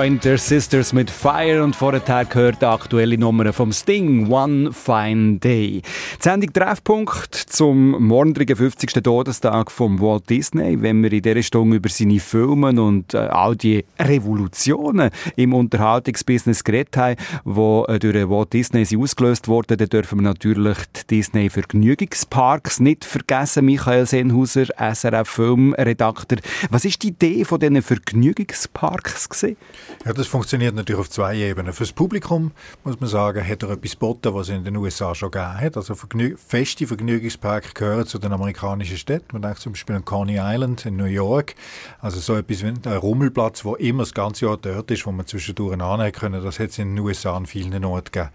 Pointer 0.04 0.36
Sisters 0.36 0.92
mit 0.92 1.10
Fire 1.10 1.64
und 1.64 1.74
vorher 1.74 2.26
gehört 2.26 2.60
die 2.60 2.66
aktuelle 2.66 3.16
Nummer 3.16 3.54
vom 3.54 3.72
Sting, 3.72 4.30
One 4.30 4.70
Fine 4.70 5.38
Day. 5.38 5.80
Die 5.80 6.22
Sendung 6.22 6.52
Treffpunkt 6.52 7.34
zum 7.34 8.06
morgendlichen 8.06 8.54
50. 8.54 9.02
Todestag 9.02 9.70
von 9.70 9.98
Walt 10.02 10.28
Disney, 10.28 10.82
wenn 10.82 11.02
wir 11.02 11.10
in 11.10 11.22
dieser 11.22 11.42
Stunde 11.42 11.78
über 11.78 11.88
seine 11.88 12.20
Filme 12.20 12.78
und 12.82 13.14
äh, 13.14 13.16
all 13.16 13.56
die 13.56 13.82
Revolutionen 13.98 15.08
im 15.36 15.54
Unterhaltungsbusiness 15.54 16.64
geredet 16.64 16.98
haben, 16.98 17.16
die 17.46 17.92
äh, 17.94 17.98
durch 17.98 18.28
Walt 18.28 18.52
Disney 18.52 18.86
ausgelöst 18.98 19.48
wurden, 19.48 19.78
dann 19.78 19.88
dürfen 19.88 20.18
wir 20.18 20.24
natürlich 20.24 20.76
die 21.08 21.16
Disney 21.16 21.48
Vergnügungsparks 21.48 22.78
nicht 22.78 23.06
vergessen. 23.06 23.64
Michael 23.64 24.04
Senhauser, 24.04 24.66
SRF 24.76 25.30
Filmredakteur. 25.30 26.40
Was 26.68 26.84
ist 26.84 27.02
die 27.02 27.08
Idee 27.08 27.46
von 27.46 27.58
diesen 27.58 27.80
Vergnügungsparks 27.80 29.30
gewesen? 29.30 29.56
Ja, 30.04 30.12
das 30.12 30.26
funktioniert 30.26 30.74
natürlich 30.74 31.00
auf 31.00 31.10
zwei 31.10 31.36
Ebenen. 31.36 31.72
Fürs 31.72 31.92
Publikum 31.92 32.52
muss 32.84 33.00
man 33.00 33.08
sagen, 33.08 33.46
hat 33.46 33.62
er 33.62 33.70
etwas 33.70 33.92
geboten, 33.92 34.34
was 34.34 34.48
es 34.48 34.56
in 34.56 34.64
den 34.64 34.76
USA 34.76 35.14
schon 35.14 35.30
gegeben 35.30 35.60
hat. 35.60 35.76
Also 35.76 35.94
Vergnü 35.94 36.36
feste 36.36 36.86
Vergnügungsparks 36.86 37.74
gehören 37.74 38.06
zu 38.06 38.18
den 38.18 38.32
amerikanischen 38.32 38.98
Städten. 38.98 39.28
Man 39.32 39.42
denkt 39.42 39.60
zum 39.60 39.72
Beispiel 39.72 39.96
an 39.96 40.04
Coney 40.04 40.38
Island 40.38 40.84
in 40.86 40.96
New 40.96 41.04
York. 41.04 41.54
Also 42.00 42.20
so 42.20 42.36
etwas 42.36 42.62
wie 42.62 42.68
ein 42.68 42.96
Rummelplatz, 42.96 43.64
wo 43.64 43.74
immer 43.76 44.02
das 44.02 44.14
ganze 44.14 44.46
Jahr 44.46 44.56
dort 44.56 44.90
ist, 44.90 45.06
wo 45.06 45.12
man 45.12 45.26
zwischendurch 45.26 45.80
annehmen 45.80 46.12
können. 46.12 46.42
Das 46.44 46.58
hat 46.58 46.70
es 46.70 46.78
in 46.78 46.96
den 46.96 47.04
USA 47.04 47.36
an 47.36 47.46
vielen 47.46 47.84
Orten 47.84 48.12
gegeben. 48.12 48.30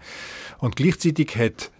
Und 0.58 0.76
gleichzeitig 0.76 1.36
hat 1.36 1.70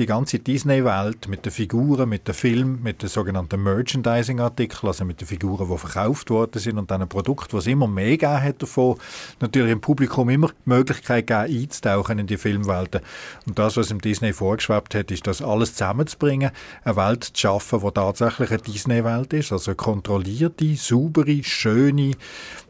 die 0.00 0.06
ganze 0.06 0.38
Disney-Welt 0.38 1.28
mit 1.28 1.44
den 1.44 1.52
Figuren, 1.52 2.08
mit 2.08 2.26
den 2.26 2.34
Filmen, 2.34 2.82
mit 2.82 3.02
den 3.02 3.10
sogenannten 3.10 3.62
Merchandising-Artikeln, 3.62 4.88
also 4.88 5.04
mit 5.04 5.20
den 5.20 5.28
Figuren, 5.28 5.68
die 5.70 5.76
verkauft 5.78 6.30
worden 6.30 6.58
sind 6.58 6.78
und 6.78 6.90
dann 6.90 7.02
ein 7.02 7.08
Produkt, 7.08 7.52
was 7.52 7.66
immer 7.66 7.86
mehr 7.86 8.16
gegeben 8.16 8.42
hat 8.42 8.62
davon, 8.62 8.96
natürlich 9.40 9.72
im 9.72 9.82
Publikum 9.82 10.30
immer 10.30 10.48
die 10.48 10.54
Möglichkeit 10.64 11.26
gegeben, 11.26 11.62
einzutauchen 11.62 12.18
in 12.18 12.26
die 12.26 12.38
Filmwelten. 12.38 13.02
Und 13.46 13.58
das, 13.58 13.76
was 13.76 13.90
im 13.90 14.00
Disney 14.00 14.32
vorgeschwebt 14.32 14.94
hat, 14.94 15.10
ist, 15.10 15.26
das 15.26 15.42
alles 15.42 15.74
zusammenzubringen, 15.74 16.50
eine 16.82 16.96
Welt 16.96 17.24
zu 17.24 17.32
schaffen, 17.36 17.80
die 17.80 17.90
tatsächlich 17.90 18.50
eine 18.50 18.62
Disney-Welt 18.62 19.34
ist, 19.34 19.52
also 19.52 19.72
eine 19.72 19.76
kontrollierte, 19.76 20.76
saubere, 20.76 21.44
schöne, 21.44 22.12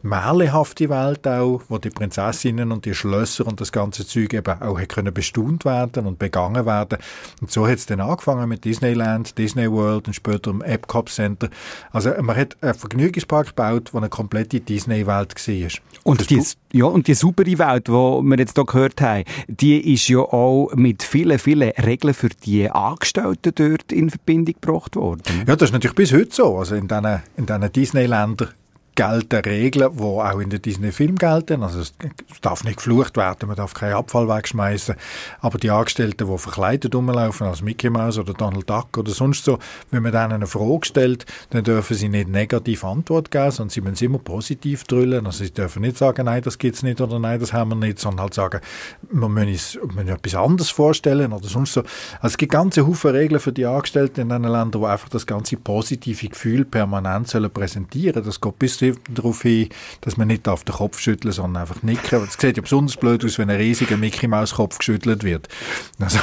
märchenhafte 0.01 0.89
Welt 0.89 1.25
auch, 1.27 1.61
wo 1.69 1.77
die 1.77 1.91
Prinzessinnen 1.91 2.73
und 2.73 2.83
die 2.83 2.93
Schlösser 2.93 3.47
und 3.47 3.61
das 3.61 3.71
ganze 3.71 4.05
Zeug 4.05 4.33
eben 4.33 4.61
auch 4.61 4.81
können 4.89 5.13
bestaunt 5.13 5.63
werden 5.63 6.07
und 6.07 6.19
begangen 6.19 6.65
werden. 6.65 6.97
Und 7.41 7.51
so 7.51 7.67
hat 7.67 7.77
es 7.77 7.85
dann 7.85 7.99
angefangen 7.99 8.47
mit 8.49 8.65
Disneyland, 8.65 9.37
Disney 9.37 9.69
World 9.71 10.07
und 10.07 10.13
später 10.13 10.51
im 10.51 10.61
Epcot 10.61 11.09
Center. 11.09 11.49
Also 11.91 12.11
man 12.21 12.35
hat 12.35 12.57
einen 12.61 12.73
Vergnügungspark 12.73 13.47
gebaut, 13.47 13.89
wo 13.93 13.97
eine 13.97 14.09
komplette 14.09 14.59
Disney-Welt 14.59 15.35
war. 15.35 15.69
Und 16.03 16.29
die, 16.29 16.43
ja, 16.73 16.85
und 16.85 17.07
die 17.07 17.13
saubere 17.13 17.57
Welt, 17.57 17.87
die 17.87 17.91
wir 17.91 18.37
jetzt 18.37 18.55
hier 18.55 18.65
gehört 18.65 19.01
haben, 19.01 19.23
die 19.47 19.93
ist 19.93 20.07
ja 20.07 20.19
auch 20.19 20.71
mit 20.75 21.03
vielen, 21.03 21.39
vielen 21.39 21.69
Regeln 21.71 22.13
für 22.13 22.29
die 22.29 22.69
Angestellten 22.69 23.51
dort 23.55 23.91
in 23.91 24.09
Verbindung 24.09 24.55
gebracht 24.59 24.95
worden. 24.95 25.21
Ja, 25.47 25.55
das 25.55 25.69
ist 25.69 25.73
natürlich 25.73 25.95
bis 25.95 26.13
heute 26.13 26.29
so. 26.31 26.57
Also 26.57 26.75
in 26.75 26.87
diesen 26.87 27.21
in 27.37 27.45
diesen 27.45 27.71
Disneyländern 27.71 28.49
gelten 28.95 29.41
Regeln, 29.41 29.97
die 29.97 30.03
auch 30.03 30.39
in 30.39 30.49
den 30.49 30.61
Disney-Filmen 30.61 31.15
gelten. 31.15 31.63
Also 31.63 31.79
es 31.79 31.93
darf 32.41 32.63
nicht 32.63 32.77
geflucht 32.77 33.17
werden, 33.17 33.47
man 33.47 33.55
darf 33.55 33.73
keinen 33.73 33.93
Abfall 33.93 34.27
wegschmeißen. 34.27 34.95
Aber 35.39 35.57
die 35.57 35.69
Angestellten, 35.69 36.27
die 36.27 36.37
verkleidet 36.37 36.93
rumlaufen 36.93 37.47
als 37.47 37.61
Mickey 37.61 37.89
Mouse 37.89 38.17
oder 38.17 38.33
Donald 38.33 38.69
Duck 38.69 38.97
oder 38.97 39.11
sonst 39.11 39.45
so, 39.45 39.59
wenn 39.91 40.03
man 40.03 40.11
denen 40.11 40.33
eine 40.33 40.47
Frage 40.47 40.85
stellt, 40.85 41.25
dann 41.51 41.63
dürfen 41.63 41.95
sie 41.95 42.09
nicht 42.09 42.27
negativ 42.27 42.83
Antwort 42.83 43.31
geben, 43.31 43.51
sondern 43.51 43.69
sie 43.69 43.81
müssen 43.81 44.05
immer 44.05 44.19
positiv 44.19 44.83
drüllen. 44.83 45.25
Also 45.25 45.43
sie 45.43 45.51
dürfen 45.51 45.81
nicht 45.81 45.97
sagen, 45.97 46.25
nein, 46.25 46.41
das 46.41 46.57
gibt's 46.57 46.83
nicht 46.83 47.01
oder 47.01 47.19
nein, 47.19 47.39
das 47.39 47.53
haben 47.53 47.69
wir 47.69 47.75
nicht, 47.75 47.99
sondern 47.99 48.21
halt 48.21 48.33
sagen, 48.33 48.59
uns 49.11 49.21
wir 49.21 49.29
müssen 49.29 50.07
etwas 50.09 50.35
anderes 50.35 50.69
vorstellen 50.69 51.31
oder 51.33 51.47
sonst 51.47 51.73
so. 51.73 51.81
Also 51.81 52.33
es 52.33 52.37
gibt 52.37 52.51
ganze 52.51 52.85
Haufen 52.85 53.11
Regeln 53.11 53.39
für 53.39 53.53
die 53.53 53.65
Angestellten 53.65 54.21
in 54.21 54.29
diesen 54.29 54.43
Ländern, 54.43 54.71
die 54.71 54.85
einfach 54.85 55.09
das 55.09 55.25
ganze 55.25 55.57
positive 55.57 56.27
Gefühl 56.27 56.65
permanent 56.65 57.27
sollen 57.27 57.49
präsentieren. 57.51 58.23
Das 58.23 58.41
geht 58.41 58.59
bis 58.59 58.80
hin, 58.81 59.69
dass 60.01 60.17
man 60.17 60.27
nicht 60.27 60.47
auf 60.47 60.63
den 60.63 60.75
Kopf 60.75 60.99
schütteln, 60.99 61.31
sondern 61.31 61.63
einfach 61.63 61.81
nicken. 61.83 62.23
Es 62.23 62.33
sieht 62.33 62.57
ja 62.57 62.61
besonders 62.61 62.97
blöd 62.97 63.23
aus, 63.23 63.37
wenn 63.37 63.49
ein 63.49 63.57
riesiger 63.57 63.97
Mickey 63.97 64.27
Maus 64.27 64.55
Kopf 64.55 64.77
geschüttelt 64.77 65.23
wird. 65.23 65.47
Also, 65.99 66.19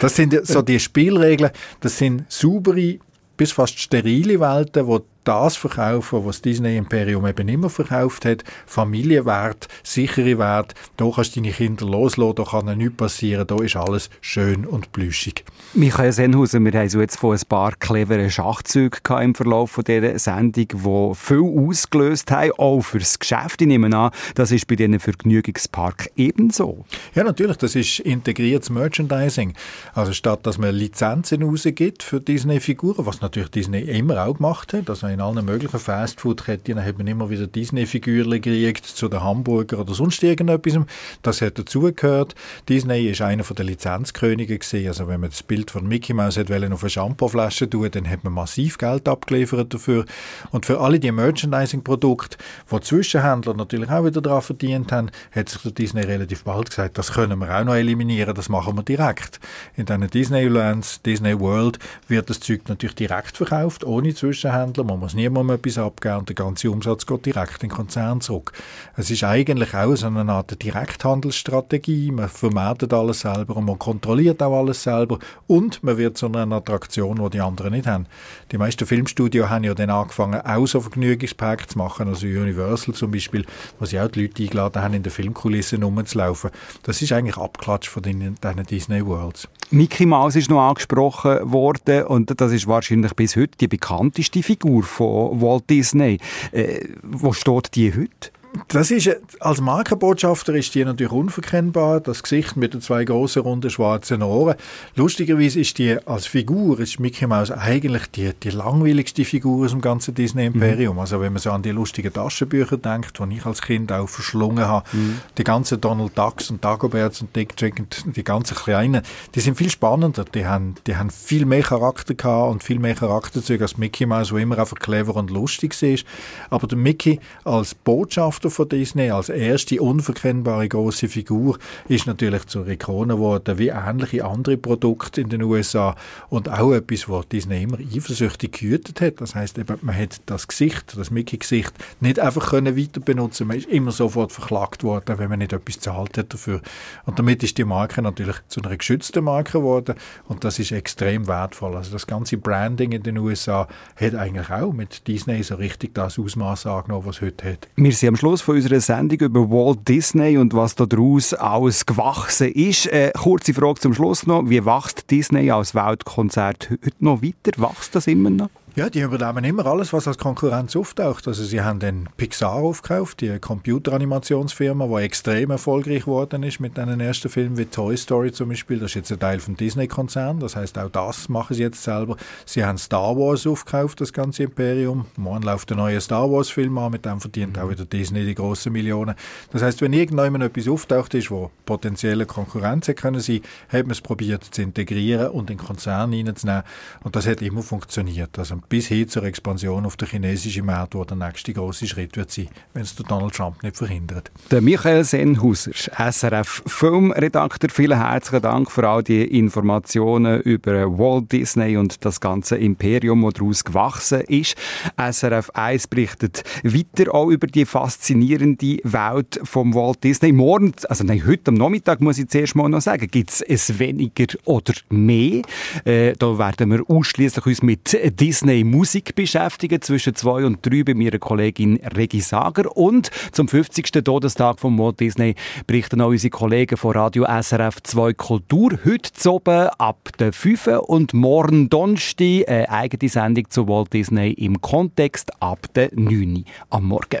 das 0.00 0.16
sind 0.16 0.46
so 0.46 0.62
die 0.62 0.80
Spielregeln. 0.80 1.50
Das 1.80 1.98
sind 1.98 2.24
saubere 2.32 2.98
bis 3.36 3.52
fast 3.52 3.78
sterile 3.78 4.40
Welten, 4.40 4.86
wo 4.86 5.04
das 5.26 5.56
verkaufen, 5.56 6.24
was 6.24 6.36
das 6.36 6.42
Disney 6.42 6.76
Imperium 6.76 7.26
eben 7.26 7.48
immer 7.48 7.68
verkauft 7.68 8.24
hat. 8.24 8.44
Familienwert, 8.64 9.66
sichere 9.82 10.38
Wert. 10.38 10.74
Da 10.96 11.10
kannst 11.12 11.36
du 11.36 11.40
deine 11.40 11.52
Kinder 11.52 11.84
loslassen, 11.84 12.36
da 12.36 12.44
kann 12.44 12.68
ihnen 12.68 12.78
nichts 12.78 12.96
passieren, 12.96 13.46
da 13.46 13.56
ist 13.56 13.76
alles 13.76 14.08
schön 14.20 14.64
und 14.64 14.92
plüschig. 14.92 15.44
Michael 15.74 16.12
Senhausen, 16.12 16.64
wir 16.64 16.72
haben 16.78 16.88
so 16.88 17.00
jetzt 17.00 17.18
von 17.18 17.36
ein 17.36 17.42
paar 17.48 17.72
cleveren 17.72 18.30
Schachzügen 18.30 19.00
im 19.20 19.34
Verlauf 19.34 19.72
von 19.72 19.84
dieser 19.84 20.18
Sendung, 20.18 20.68
die 20.68 21.14
viel 21.14 21.68
ausgelöst 21.68 22.30
haben, 22.30 22.52
auch 22.52 22.80
fürs 22.82 23.18
Geschäft. 23.18 23.60
Ich 23.60 23.66
nehme 23.66 23.94
an, 23.96 24.12
das 24.36 24.52
ist 24.52 24.66
bei 24.68 24.76
diesen 24.76 25.00
Vergnügungspark 25.00 26.10
ebenso. 26.16 26.84
Ja, 27.14 27.24
natürlich, 27.24 27.56
das 27.56 27.74
ist 27.74 27.98
integriertes 28.00 28.70
Merchandising. 28.70 29.54
Also 29.92 30.12
statt, 30.12 30.46
dass 30.46 30.58
man 30.58 30.74
Lizenzen 30.74 31.42
rausgibt 31.42 32.04
für 32.04 32.20
Disney-Figuren, 32.20 33.06
was 33.06 33.20
natürlich 33.20 33.50
Disney 33.50 33.80
immer 33.80 34.24
auch 34.24 34.36
gemacht 34.36 34.72
hat, 34.72 34.88
also 34.88 35.15
in 35.16 35.22
allen 35.22 35.46
möglichen 35.46 35.78
Fastfood-Ketten 35.80 36.84
hat 36.84 36.98
man 36.98 37.06
immer 37.06 37.30
wieder 37.30 37.46
Disney-Figuren 37.46 38.32
gekriegt 38.32 38.84
zu 38.84 39.08
den 39.08 39.22
Hamburger 39.22 39.78
oder 39.78 39.94
sonst 39.94 40.22
irgendetwas. 40.22 40.78
Das 41.22 41.40
hat 41.40 41.58
dazugehört. 41.58 42.34
Disney 42.68 43.06
ist 43.06 43.22
einer 43.22 43.42
der 43.42 43.64
Lizenzkönige 43.64 44.58
gewesen. 44.58 44.88
Also 44.88 45.08
wenn 45.08 45.20
man 45.20 45.30
das 45.30 45.42
Bild 45.42 45.70
von 45.70 45.88
Mickey 45.88 46.12
Mouse 46.12 46.36
hat 46.36 46.50
auf 46.50 46.82
eine 46.82 46.90
Shampooflasche 46.90 47.70
tun, 47.70 47.88
dann 47.90 48.10
hat 48.10 48.24
man 48.24 48.34
massiv 48.34 48.76
Geld 48.76 49.08
abgeliefert 49.08 49.72
dafür. 49.72 50.04
Und 50.50 50.66
für 50.66 50.80
alle 50.80 51.00
die 51.00 51.10
Merchandising-Produkte, 51.10 52.36
die 52.70 52.80
Zwischenhändler 52.82 53.54
natürlich 53.54 53.88
auch 53.88 54.04
wieder 54.04 54.20
daran 54.20 54.42
verdient 54.42 54.92
haben, 54.92 55.10
hat 55.34 55.48
sich 55.48 55.62
der 55.62 55.72
Disney 55.72 56.02
relativ 56.02 56.44
bald 56.44 56.68
gesagt, 56.68 56.98
das 56.98 57.14
können 57.14 57.38
wir 57.38 57.58
auch 57.58 57.64
noch 57.64 57.74
eliminieren, 57.74 58.34
das 58.34 58.50
machen 58.50 58.76
wir 58.76 58.82
direkt. 58.82 59.40
In 59.76 59.86
diesen 59.86 60.10
Disneylands, 60.10 61.00
Disney 61.00 61.40
World 61.40 61.78
wird 62.06 62.28
das 62.28 62.40
Zeug 62.40 62.68
natürlich 62.68 62.96
direkt 62.96 63.38
verkauft, 63.38 63.82
ohne 63.82 64.14
Zwischenhändler. 64.14 64.84
Man 64.84 65.05
muss 65.06 65.14
niemandem 65.14 65.54
etwas 65.54 65.78
abgeben 65.78 66.16
und 66.16 66.28
der 66.28 66.34
ganze 66.34 66.68
Umsatz 66.68 67.06
geht 67.06 67.26
direkt 67.26 67.62
in 67.62 67.68
den 67.68 67.76
Konzern 67.76 68.20
zurück. 68.20 68.52
Es 68.96 69.08
ist 69.08 69.22
eigentlich 69.22 69.72
auch 69.72 69.94
so 69.94 70.08
eine 70.08 70.32
Art 70.32 70.60
Direkthandelsstrategie. 70.60 72.10
Man 72.10 72.28
vermarktet 72.28 72.92
alles 72.92 73.20
selber 73.20 73.56
und 73.56 73.66
man 73.66 73.78
kontrolliert 73.78 74.42
auch 74.42 74.58
alles 74.58 74.82
selber 74.82 75.20
und 75.46 75.84
man 75.84 75.96
wird 75.96 76.18
zu 76.18 76.26
einer 76.26 76.56
Attraktion, 76.56 77.22
die 77.22 77.30
die 77.30 77.40
anderen 77.40 77.74
nicht 77.74 77.86
haben. 77.86 78.06
Die 78.50 78.58
meisten 78.58 78.84
Filmstudios 78.84 79.48
haben 79.48 79.62
ja 79.62 79.74
dann 79.74 79.90
angefangen, 79.90 80.40
auch 80.40 80.66
so 80.66 80.80
Vergnügungsparks 80.80 81.68
zu 81.68 81.78
machen, 81.78 82.08
also 82.08 82.26
Universal 82.26 82.92
zum 82.96 83.12
Beispiel, 83.12 83.46
wo 83.78 83.84
sie 83.84 84.00
auch 84.00 84.08
die 84.08 84.22
Leute 84.22 84.42
eingeladen 84.42 84.82
haben, 84.82 84.94
in 84.94 85.04
den 85.04 85.12
Filmkulissen 85.12 85.84
rumzulaufen. 85.84 86.50
Das 86.82 87.00
ist 87.00 87.12
eigentlich 87.12 87.36
Abklatsch 87.36 87.88
von 87.88 88.02
diesen 88.02 88.36
Disney 88.68 89.06
Worlds. 89.06 89.46
Mickey 89.70 90.06
Mouse 90.06 90.36
ist 90.36 90.48
noch 90.48 90.60
angesprochen 90.60 91.50
worden 91.50 92.04
und 92.04 92.40
das 92.40 92.52
ist 92.52 92.68
wahrscheinlich 92.68 93.14
bis 93.14 93.34
heute 93.34 93.58
die 93.58 93.66
bekannteste 93.66 94.42
Figur 94.42 94.84
von 94.84 95.40
Walt 95.40 95.68
Disney. 95.68 96.18
Äh, 96.52 96.86
wo 97.02 97.32
steht 97.32 97.74
die 97.74 97.92
heute? 97.92 98.30
Das 98.68 98.90
ist, 98.90 99.08
als 99.40 99.60
Markenbotschafter 99.60 100.54
ist 100.54 100.74
die 100.74 100.84
natürlich 100.84 101.12
unverkennbar. 101.12 102.00
Das 102.00 102.22
Gesicht 102.22 102.56
mit 102.56 102.74
den 102.74 102.80
zwei 102.80 103.04
großen, 103.04 103.42
runden, 103.42 103.70
schwarzen 103.70 104.22
Ohren. 104.22 104.56
Lustigerweise 104.94 105.60
ist 105.60 105.78
die 105.78 105.96
als 106.06 106.26
Figur, 106.26 106.80
ist 106.80 107.00
Mickey 107.00 107.26
Mouse 107.26 107.50
eigentlich 107.50 108.06
die, 108.12 108.32
die 108.42 108.50
langweiligste 108.50 109.24
Figur 109.24 109.64
aus 109.64 109.72
dem 109.72 109.80
ganzen 109.80 110.14
Disney-Imperium. 110.14 110.94
Mhm. 110.94 111.00
Also 111.00 111.20
wenn 111.20 111.32
man 111.32 111.40
so 111.40 111.50
an 111.50 111.62
die 111.62 111.70
lustigen 111.70 112.12
Taschenbücher 112.12 112.76
denkt, 112.76 113.18
die 113.18 113.36
ich 113.36 113.46
als 113.46 113.62
Kind 113.62 113.92
auch 113.92 114.08
verschlungen 114.08 114.66
habe, 114.66 114.88
mhm. 114.92 115.20
die 115.38 115.44
ganzen 115.44 115.80
Donald 115.80 116.16
Ducks 116.16 116.50
und 116.50 116.64
Dagoberts 116.64 117.20
und 117.20 117.34
Dick 117.34 117.56
Trick 117.56 117.78
und 117.78 118.16
die 118.16 118.24
ganzen 118.24 118.56
Kleinen, 118.56 119.02
die 119.34 119.40
sind 119.40 119.56
viel 119.56 119.70
spannender. 119.70 120.24
Die 120.24 120.46
haben, 120.46 120.74
die 120.86 120.96
haben 120.96 121.10
viel 121.10 121.46
mehr 121.46 121.62
Charakter 121.62 122.14
gehabt 122.14 122.52
und 122.52 122.62
viel 122.62 122.78
mehr 122.78 122.94
Charakterzüge 122.94 123.64
als 123.64 123.76
Mickey 123.76 124.06
Mouse, 124.06 124.32
wo 124.32 124.38
immer 124.38 124.58
einfach 124.58 124.78
clever 124.78 125.16
und 125.16 125.30
lustig 125.30 125.80
ist. 125.82 126.06
Aber 126.50 126.66
der 126.66 126.78
Mickey 126.78 127.20
als 127.44 127.74
Botschafter 127.74 128.45
von 128.50 128.68
Disney, 128.68 129.10
als 129.10 129.28
erste 129.28 129.80
unverkennbare 129.80 130.68
große 130.68 131.08
Figur, 131.08 131.58
ist 131.88 132.06
natürlich 132.06 132.46
zur 132.46 132.66
Ikone 132.66 133.14
geworden, 133.14 133.58
wie 133.58 133.68
ähnliche 133.68 134.24
andere 134.24 134.56
Produkte 134.56 135.20
in 135.20 135.28
den 135.28 135.42
USA 135.42 135.96
und 136.28 136.48
auch 136.48 136.72
etwas, 136.72 137.08
was 137.08 137.28
Disney 137.28 137.62
immer 137.62 137.78
eifersüchtig 137.78 138.52
gehütet 138.52 139.00
hat. 139.00 139.20
Das 139.20 139.34
heißt, 139.34 139.58
man 139.82 139.96
hat 139.96 140.20
das 140.26 140.48
Gesicht, 140.48 140.96
das 140.96 141.10
Mickey-Gesicht, 141.10 141.72
nicht 142.00 142.20
einfach 142.20 142.50
können 142.50 142.76
weiter 142.76 143.00
benutzen. 143.00 143.46
Man 143.46 143.58
ist 143.58 143.68
immer 143.68 143.92
sofort 143.92 144.32
verklagt 144.32 144.84
worden, 144.84 145.18
wenn 145.18 145.28
man 145.28 145.38
nicht 145.38 145.52
etwas 145.52 145.80
zahlt 145.80 146.18
hat 146.18 146.32
dafür. 146.32 146.60
Und 147.04 147.18
damit 147.18 147.42
ist 147.42 147.58
die 147.58 147.64
Marke 147.64 148.02
natürlich 148.02 148.36
zu 148.48 148.62
einer 148.62 148.76
geschützten 148.76 149.24
Marke 149.24 149.52
geworden 149.58 149.94
und 150.28 150.44
das 150.44 150.58
ist 150.58 150.72
extrem 150.72 151.26
wertvoll. 151.26 151.76
Also 151.76 151.92
das 151.92 152.06
ganze 152.06 152.36
Branding 152.36 152.92
in 152.92 153.02
den 153.02 153.18
USA 153.18 153.68
hat 153.96 154.14
eigentlich 154.14 154.50
auch 154.50 154.72
mit 154.72 155.06
Disney 155.06 155.42
so 155.42 155.56
richtig 155.56 155.94
das 155.94 156.18
Ausmaß 156.18 156.66
angenommen, 156.66 157.06
was 157.06 157.16
es 157.16 157.22
heute 157.22 157.52
hat. 157.52 157.68
Wir 157.76 157.92
sind 157.92 158.10
am 158.10 158.16
Schluss 158.16 158.25
Schluss 158.26 158.40
von 158.42 158.56
unserer 158.56 158.80
Sendung 158.80 159.20
über 159.20 159.48
Walt 159.50 159.86
Disney 159.86 160.36
und 160.36 160.52
was 160.52 160.74
daraus 160.74 161.32
alles 161.32 161.86
gewachsen 161.86 162.50
ist. 162.50 162.86
Äh, 162.88 163.12
kurze 163.16 163.54
Frage 163.54 163.78
zum 163.78 163.94
Schluss 163.94 164.26
noch. 164.26 164.50
Wie 164.50 164.66
wächst 164.66 165.08
Disney 165.12 165.48
als 165.52 165.76
Weltkonzert 165.76 166.70
heute 166.70 166.90
noch 166.98 167.22
weiter? 167.22 167.52
Wächst 167.56 167.94
das 167.94 168.08
immer 168.08 168.30
noch? 168.30 168.50
Ja, 168.76 168.90
die 168.90 169.00
übernehmen 169.00 169.42
immer 169.42 169.64
alles, 169.64 169.94
was 169.94 170.06
als 170.06 170.18
Konkurrenz 170.18 170.76
auftaucht. 170.76 171.26
Also 171.26 171.44
sie 171.44 171.62
haben 171.62 171.80
den 171.80 172.10
Pixar 172.18 172.56
aufgekauft, 172.56 173.22
die 173.22 173.38
Computeranimationsfirma, 173.38 174.86
die 174.86 175.02
extrem 175.02 175.50
erfolgreich 175.50 176.00
geworden 176.00 176.42
ist 176.42 176.60
mit 176.60 176.76
den 176.76 177.00
ersten 177.00 177.30
Filmen 177.30 177.56
wie 177.56 177.64
Toy 177.64 177.96
Story 177.96 178.32
zum 178.32 178.50
Beispiel. 178.50 178.78
Das 178.78 178.90
ist 178.90 178.96
jetzt 178.96 179.12
ein 179.12 179.18
Teil 179.18 179.40
vom 179.40 179.56
Disney-Konzern. 179.56 180.40
Das 180.40 180.56
heißt, 180.56 180.76
auch 180.76 180.90
das 180.90 181.30
machen 181.30 181.54
sie 181.54 181.62
jetzt 181.62 181.82
selber. 181.82 182.18
Sie 182.44 182.66
haben 182.66 182.76
Star 182.76 183.16
Wars 183.16 183.46
aufgekauft, 183.46 184.02
das 184.02 184.12
ganze 184.12 184.42
Imperium. 184.42 185.06
Morgen 185.16 185.44
läuft 185.44 185.70
der 185.70 185.78
neue 185.78 185.98
Star 186.02 186.30
Wars-Film 186.30 186.76
an, 186.76 186.92
mit 186.92 187.06
dem 187.06 187.18
verdient 187.18 187.58
auch 187.58 187.70
wieder 187.70 187.86
Disney 187.86 188.26
die 188.26 188.34
grossen 188.34 188.74
Millionen. 188.74 189.14
Das 189.52 189.62
heißt, 189.62 189.80
wenn 189.80 189.94
irgendjemand 189.94 190.44
etwas 190.44 190.68
auftaucht 190.68 191.14
ist, 191.14 191.30
wo 191.30 191.50
potenzielle 191.64 192.26
Konkurrenz 192.26 192.92
können 192.94 193.20
sein, 193.20 193.40
hat 193.70 193.84
man 193.84 193.92
es 193.92 194.02
probiert 194.02 194.44
zu 194.44 194.60
integrieren 194.60 195.28
und 195.28 195.48
in 195.48 195.56
den 195.56 195.64
Konzern 195.64 196.12
reinzunehmen. 196.12 196.62
Und 197.04 197.16
das 197.16 197.26
hat 197.26 197.40
immer 197.40 197.62
funktioniert. 197.62 198.38
Also 198.38 198.65
bis 198.68 198.88
hin 198.88 199.08
zur 199.08 199.24
Expansion 199.24 199.86
auf 199.86 199.96
den 199.96 200.08
chinesischen 200.08 200.66
Markt, 200.66 200.94
wo 200.94 201.04
der 201.04 201.16
nächste 201.16 201.52
große 201.52 201.86
Schritt 201.86 202.16
wird 202.16 202.30
sein, 202.30 202.48
wenn 202.72 202.82
es 202.82 202.94
Donald 202.94 203.34
Trump 203.34 203.62
nicht 203.62 203.76
verhindert. 203.76 204.30
Der 204.50 204.60
Michael 204.60 205.04
Senhauser, 205.04 205.72
SRF 205.72 206.62
Filmredakteur, 206.66 207.70
vielen 207.70 207.98
herzlichen 207.98 208.42
Dank 208.42 208.70
für 208.70 208.88
all 208.88 209.02
die 209.02 209.24
Informationen 209.38 210.40
über 210.42 210.86
Walt 210.98 211.32
Disney 211.32 211.76
und 211.76 212.04
das 212.04 212.20
ganze 212.20 212.56
Imperium, 212.56 213.22
das 213.22 213.34
daraus 213.34 213.64
gewachsen 213.64 214.20
ist. 214.22 214.56
SRF 214.96 215.50
1 215.50 215.86
berichtet 215.86 216.42
weiter 216.62 217.14
auch 217.14 217.28
über 217.28 217.46
die 217.46 217.64
faszinierende 217.64 218.78
Welt 218.82 219.40
von 219.44 219.74
Walt 219.74 220.02
Disney. 220.04 220.32
Morgen, 220.32 220.72
also 220.88 221.04
nein, 221.04 221.22
heute 221.26 221.48
am 221.48 221.54
Nachmittag 221.54 222.00
muss 222.00 222.18
ich 222.18 222.28
zuerst 222.28 222.56
mal 222.56 222.68
noch 222.68 222.80
sagen, 222.80 223.08
gibt 223.10 223.30
es 223.30 223.42
es 223.42 223.78
weniger 223.78 224.26
oder 224.44 224.74
mehr? 224.90 225.42
Äh, 225.84 226.14
da 226.18 226.38
werden 226.38 226.70
wir 226.70 226.82
ausschließlich 226.88 227.46
uns 227.46 227.62
mit 227.62 227.96
Disney 228.20 228.55
Musik 228.64 229.14
beschäftigen, 229.14 229.82
zwischen 229.82 230.14
zwei 230.14 230.44
und 230.44 230.64
drei 230.64 230.82
bei 230.82 230.94
meiner 230.94 231.18
Kollegin 231.18 231.80
Regi 231.96 232.20
Sager. 232.20 232.76
Und 232.76 233.10
zum 233.32 233.48
50. 233.48 233.90
Todestag 234.04 234.60
von 234.60 234.78
Walt 234.78 235.00
Disney 235.00 235.34
berichten 235.66 236.00
auch 236.00 236.08
unsere 236.08 236.30
Kollegen 236.30 236.76
von 236.76 236.92
Radio 236.92 237.24
SRF 237.24 237.82
2 237.82 238.12
Kultur. 238.14 238.78
Heute 238.84 239.12
zu 239.12 239.32
oben 239.32 239.68
ab 239.78 240.10
der 240.18 240.32
5 240.32 240.66
und 240.86 241.14
morgen 241.14 241.68
Donnerstag 241.68 242.48
eine 242.48 242.70
eigene 242.70 243.08
Sendung 243.08 243.50
zu 243.50 243.68
Walt 243.68 243.92
Disney 243.92 244.32
im 244.32 244.60
Kontext 244.60 245.30
ab 245.40 245.66
der 245.74 245.90
9 245.94 246.44
am 246.70 246.84
Morgen. 246.84 247.20